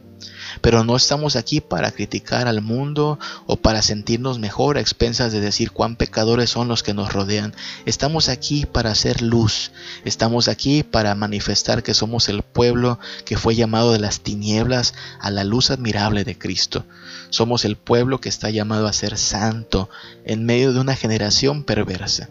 pero 0.61 0.83
no 0.83 0.95
estamos 0.95 1.35
aquí 1.35 1.61
para 1.61 1.91
criticar 1.91 2.47
al 2.47 2.61
mundo 2.61 3.19
o 3.45 3.57
para 3.57 3.81
sentirnos 3.81 4.39
mejor 4.39 4.77
a 4.77 4.81
expensas 4.81 5.31
de 5.31 5.41
decir 5.41 5.71
cuán 5.71 5.95
pecadores 5.95 6.49
son 6.49 6.67
los 6.67 6.83
que 6.83 6.93
nos 6.93 7.13
rodean. 7.13 7.53
Estamos 7.85 8.29
aquí 8.29 8.65
para 8.65 8.91
hacer 8.91 9.21
luz. 9.21 9.71
Estamos 10.03 10.47
aquí 10.47 10.83
para 10.83 11.15
manifestar 11.15 11.83
que 11.83 11.93
somos 11.93 12.29
el 12.29 12.41
pueblo 12.41 12.99
que 13.25 13.37
fue 13.37 13.55
llamado 13.55 13.91
de 13.91 13.99
las 13.99 14.21
tinieblas 14.21 14.93
a 15.19 15.31
la 15.31 15.43
luz 15.43 15.71
admirable 15.71 16.23
de 16.23 16.37
Cristo. 16.37 16.85
Somos 17.29 17.65
el 17.65 17.75
pueblo 17.75 18.21
que 18.21 18.29
está 18.29 18.49
llamado 18.49 18.87
a 18.87 18.93
ser 18.93 19.17
santo 19.17 19.89
en 20.23 20.45
medio 20.45 20.73
de 20.73 20.79
una 20.79 20.95
generación 20.95 21.63
perversa. 21.63 22.29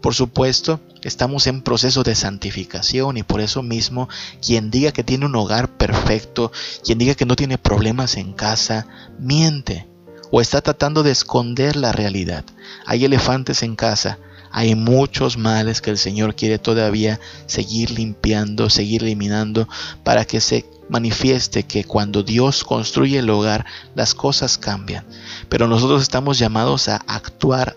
Por 0.00 0.14
supuesto, 0.14 0.80
estamos 1.02 1.46
en 1.46 1.62
proceso 1.62 2.02
de 2.02 2.14
santificación 2.14 3.16
y 3.16 3.22
por 3.22 3.40
eso 3.40 3.62
mismo 3.62 4.08
quien 4.44 4.70
diga 4.70 4.92
que 4.92 5.04
tiene 5.04 5.26
un 5.26 5.36
hogar 5.36 5.76
perfecto, 5.76 6.52
quien 6.84 6.98
diga 6.98 7.14
que 7.14 7.26
no 7.26 7.36
tiene 7.36 7.58
problemas 7.58 8.16
en 8.16 8.32
casa, 8.32 8.86
miente 9.18 9.86
o 10.30 10.40
está 10.40 10.60
tratando 10.60 11.02
de 11.02 11.10
esconder 11.10 11.76
la 11.76 11.92
realidad. 11.92 12.44
Hay 12.86 13.04
elefantes 13.04 13.62
en 13.62 13.76
casa, 13.76 14.18
hay 14.52 14.74
muchos 14.74 15.36
males 15.36 15.80
que 15.80 15.90
el 15.90 15.98
Señor 15.98 16.34
quiere 16.34 16.58
todavía 16.58 17.20
seguir 17.46 17.90
limpiando, 17.90 18.70
seguir 18.70 19.02
eliminando 19.02 19.68
para 20.02 20.24
que 20.24 20.40
se 20.40 20.66
manifieste 20.88 21.62
que 21.62 21.84
cuando 21.84 22.22
Dios 22.22 22.64
construye 22.64 23.18
el 23.18 23.30
hogar 23.30 23.64
las 23.94 24.14
cosas 24.14 24.58
cambian. 24.58 25.04
Pero 25.48 25.68
nosotros 25.68 26.02
estamos 26.02 26.38
llamados 26.38 26.88
a 26.88 26.96
actuar 26.96 27.76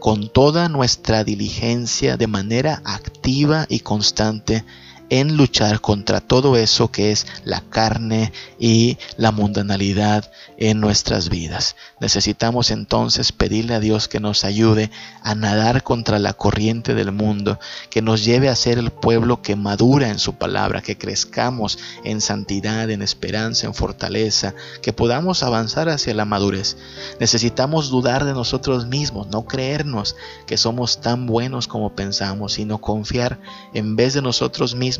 con 0.00 0.28
toda 0.28 0.68
nuestra 0.68 1.22
diligencia 1.22 2.16
de 2.16 2.26
manera 2.26 2.82
activa 2.84 3.66
y 3.68 3.80
constante 3.80 4.64
en 5.10 5.36
luchar 5.36 5.80
contra 5.80 6.20
todo 6.20 6.56
eso 6.56 6.90
que 6.90 7.10
es 7.10 7.26
la 7.44 7.60
carne 7.60 8.32
y 8.58 8.96
la 9.16 9.32
mundanalidad 9.32 10.30
en 10.56 10.80
nuestras 10.80 11.28
vidas. 11.28 11.74
Necesitamos 12.00 12.70
entonces 12.70 13.32
pedirle 13.32 13.74
a 13.74 13.80
Dios 13.80 14.06
que 14.06 14.20
nos 14.20 14.44
ayude 14.44 14.90
a 15.22 15.34
nadar 15.34 15.82
contra 15.82 16.20
la 16.20 16.32
corriente 16.32 16.94
del 16.94 17.10
mundo, 17.10 17.58
que 17.90 18.02
nos 18.02 18.24
lleve 18.24 18.48
a 18.48 18.56
ser 18.56 18.78
el 18.78 18.90
pueblo 18.90 19.42
que 19.42 19.56
madura 19.56 20.08
en 20.08 20.20
su 20.20 20.34
palabra, 20.34 20.80
que 20.80 20.96
crezcamos 20.96 21.78
en 22.04 22.20
santidad, 22.20 22.88
en 22.90 23.02
esperanza, 23.02 23.66
en 23.66 23.74
fortaleza, 23.74 24.54
que 24.80 24.92
podamos 24.92 25.42
avanzar 25.42 25.88
hacia 25.88 26.14
la 26.14 26.24
madurez. 26.24 26.76
Necesitamos 27.18 27.90
dudar 27.90 28.24
de 28.24 28.32
nosotros 28.32 28.86
mismos, 28.86 29.26
no 29.26 29.44
creernos 29.44 30.14
que 30.46 30.56
somos 30.56 31.00
tan 31.00 31.26
buenos 31.26 31.66
como 31.66 31.96
pensamos, 31.96 32.52
sino 32.52 32.80
confiar 32.80 33.40
en 33.74 33.96
vez 33.96 34.14
de 34.14 34.22
nosotros 34.22 34.76
mismos 34.76 34.99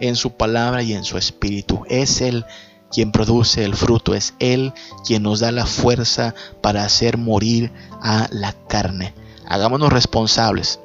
en 0.00 0.16
su 0.16 0.32
palabra 0.32 0.82
y 0.82 0.92
en 0.92 1.04
su 1.04 1.18
espíritu. 1.18 1.82
Es 1.88 2.20
Él 2.20 2.44
quien 2.90 3.12
produce 3.12 3.64
el 3.64 3.74
fruto, 3.74 4.14
es 4.14 4.34
Él 4.38 4.72
quien 5.04 5.22
nos 5.22 5.40
da 5.40 5.50
la 5.52 5.66
fuerza 5.66 6.34
para 6.60 6.84
hacer 6.84 7.18
morir 7.18 7.72
a 8.00 8.28
la 8.30 8.52
carne. 8.68 9.14
Hagámonos 9.46 9.92
responsables, 9.92 10.80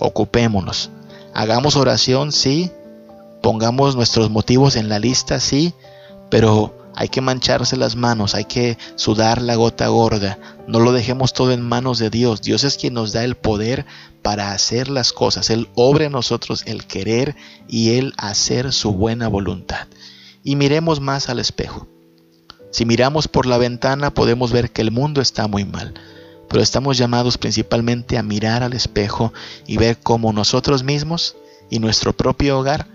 ocupémonos, 0.00 0.90
hagamos 1.34 1.76
oración, 1.76 2.32
sí, 2.32 2.70
pongamos 3.42 3.96
nuestros 3.96 4.30
motivos 4.30 4.76
en 4.76 4.88
la 4.88 4.98
lista, 4.98 5.40
sí, 5.40 5.72
pero 6.30 6.81
hay 6.94 7.08
que 7.08 7.20
mancharse 7.20 7.76
las 7.76 7.96
manos, 7.96 8.34
hay 8.34 8.44
que 8.44 8.76
sudar 8.96 9.40
la 9.40 9.54
gota 9.54 9.88
gorda. 9.88 10.38
No 10.66 10.80
lo 10.80 10.92
dejemos 10.92 11.32
todo 11.32 11.52
en 11.52 11.62
manos 11.62 11.98
de 11.98 12.10
Dios. 12.10 12.42
Dios 12.42 12.64
es 12.64 12.76
quien 12.76 12.94
nos 12.94 13.12
da 13.12 13.24
el 13.24 13.34
poder 13.34 13.86
para 14.22 14.52
hacer 14.52 14.88
las 14.88 15.12
cosas. 15.12 15.50
Él 15.50 15.68
obra 15.74 16.04
en 16.04 16.12
nosotros 16.12 16.62
el 16.66 16.86
querer 16.86 17.34
y 17.68 17.98
el 17.98 18.14
hacer 18.16 18.72
su 18.72 18.92
buena 18.92 19.28
voluntad. 19.28 19.88
Y 20.44 20.56
miremos 20.56 21.00
más 21.00 21.28
al 21.28 21.38
espejo. 21.38 21.88
Si 22.70 22.86
miramos 22.86 23.28
por 23.28 23.46
la 23.46 23.58
ventana 23.58 24.12
podemos 24.12 24.52
ver 24.52 24.70
que 24.70 24.82
el 24.82 24.90
mundo 24.90 25.20
está 25.20 25.46
muy 25.46 25.64
mal, 25.64 25.94
pero 26.48 26.62
estamos 26.62 26.96
llamados 26.98 27.38
principalmente 27.38 28.16
a 28.16 28.22
mirar 28.22 28.62
al 28.62 28.72
espejo 28.72 29.32
y 29.66 29.76
ver 29.76 29.98
cómo 29.98 30.32
nosotros 30.32 30.82
mismos 30.82 31.36
y 31.70 31.78
nuestro 31.78 32.14
propio 32.14 32.58
hogar 32.58 32.86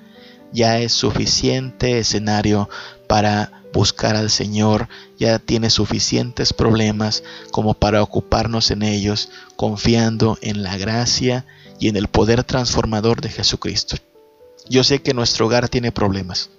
ya 0.52 0.80
es 0.80 0.94
suficiente 0.94 2.00
escenario 2.00 2.70
para 3.08 3.57
buscar 3.74 4.16
al 4.16 4.30
Señor, 4.30 4.88
ya 5.18 5.40
tiene 5.40 5.70
suficientes 5.70 6.54
problemas 6.54 7.24
como 7.52 7.74
para 7.74 8.02
ocuparnos 8.02 8.72
en 8.72 8.84
ellos, 8.84 9.30
confiando 9.56 10.38
en 10.42 10.64
la 10.64 10.78
gracia 10.78 11.46
y 11.80 11.90
en 11.90 11.96
el 11.96 12.08
poder 12.08 12.44
transformador 12.44 13.22
de 13.22 13.30
Jesucristo. 13.30 13.98
Yo 14.70 14.84
sé 14.84 15.02
que 15.02 15.14
nuestro 15.14 15.46
hogar 15.46 15.70
tiene 15.70 15.92
problemas, 15.92 16.50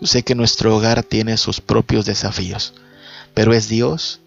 yo 0.00 0.06
sé 0.06 0.22
que 0.22 0.34
nuestro 0.34 0.76
hogar 0.76 1.02
tiene 1.02 1.36
sus 1.36 1.60
propios 1.60 2.06
desafíos, 2.06 2.74
pero 3.34 3.52
es 3.52 3.68
Dios 3.68 4.20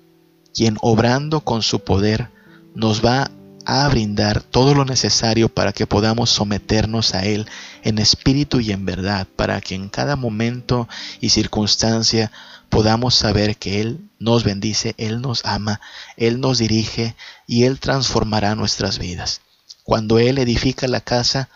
quien 0.53 0.78
obrando 0.82 1.41
con 1.41 1.61
su 1.61 1.82
poder 1.82 2.30
nos 2.74 3.05
va 3.05 3.30
a 3.70 3.86
brindar 3.89 4.41
todo 4.41 4.74
lo 4.74 4.86
necesario 4.86 5.49
para 5.49 5.74
que 5.74 5.86
podamos 5.86 6.30
someternos 6.30 7.13
a 7.13 7.26
Él 7.26 7.49
en 7.84 7.99
espíritu 7.99 8.61
y 8.61 8.72
en 8.72 8.86
verdad, 8.86 9.28
para 9.36 9.59
que 9.59 9.76
en 9.76 9.89
cada 9.89 10.15
momento 10.15 10.88
y 11.20 11.32
circunstancia 11.32 12.32
podamos 12.70 13.15
saber 13.15 13.57
que 13.57 13.82
Él 13.82 13.99
nos 14.20 14.45
bendice, 14.45 14.95
Él 14.97 15.20
nos 15.20 15.43
ama, 15.43 15.82
Él 16.15 16.39
nos 16.39 16.59
dirige 16.59 17.18
y 17.45 17.65
Él 17.65 17.82
transformará 17.82 18.55
nuestras 18.55 18.99
vidas. 18.99 19.41
Cuando 19.84 20.18
Él 20.18 20.38
edifica 20.38 20.88
la 20.88 21.01
casa, 21.01 21.49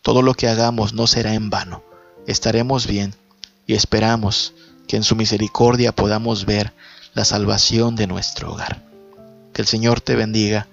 todo 0.00 0.22
lo 0.22 0.32
que 0.32 0.48
hagamos 0.48 0.94
no 0.94 1.06
será 1.06 1.34
en 1.34 1.50
vano. 1.50 1.84
Estaremos 2.26 2.86
bien 2.86 3.14
y 3.66 3.74
esperamos 3.74 4.54
que 4.86 4.96
en 4.96 5.02
su 5.02 5.16
misericordia 5.16 5.94
podamos 5.94 6.46
ver 6.46 6.72
la 7.12 7.26
salvación 7.26 7.94
de 7.94 8.06
nuestro 8.06 8.52
hogar. 8.54 8.82
Que 9.52 9.60
el 9.60 9.68
Señor 9.68 10.00
te 10.00 10.16
bendiga 10.16 10.66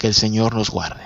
que 0.00 0.06
el 0.06 0.14
Señor 0.14 0.54
nos 0.54 0.70
guarde. 0.70 1.04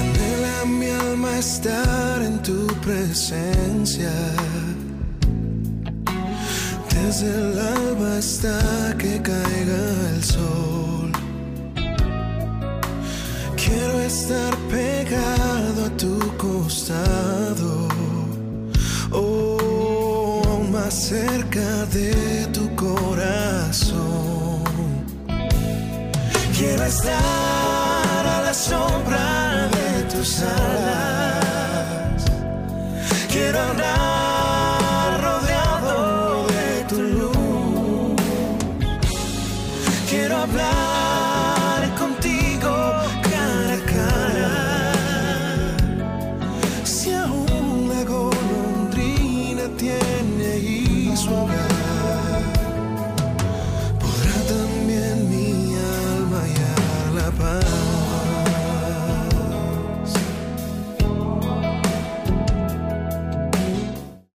Anhela 0.00 0.64
mi 0.64 0.88
alma 0.88 1.38
estar 1.38 2.22
en 2.22 2.42
tu 2.42 2.66
presencia. 2.86 4.10
Desde 6.94 7.28
el 7.28 7.58
alba 7.58 8.16
hasta 8.16 8.96
que 8.96 9.20
caiga 9.20 9.82
el 10.14 10.24
sol. 10.24 11.12
Quiero 13.62 14.00
estar 14.12 14.56
pegado 14.70 15.84
a 15.84 15.90
tu 15.98 16.18
costado. 16.38 17.88
Oh, 19.10 20.66
más 20.72 20.94
cerca 20.94 21.84
de 21.92 22.37
tu 26.88 26.94
corazón 26.94 27.12
quiero 28.24 28.44
estar 28.44 28.54
sombra 28.54 29.68
de 29.68 30.02
tus 30.04 30.42
alas. 30.42 32.24
Quiero 33.30 33.60
andar 33.60 34.07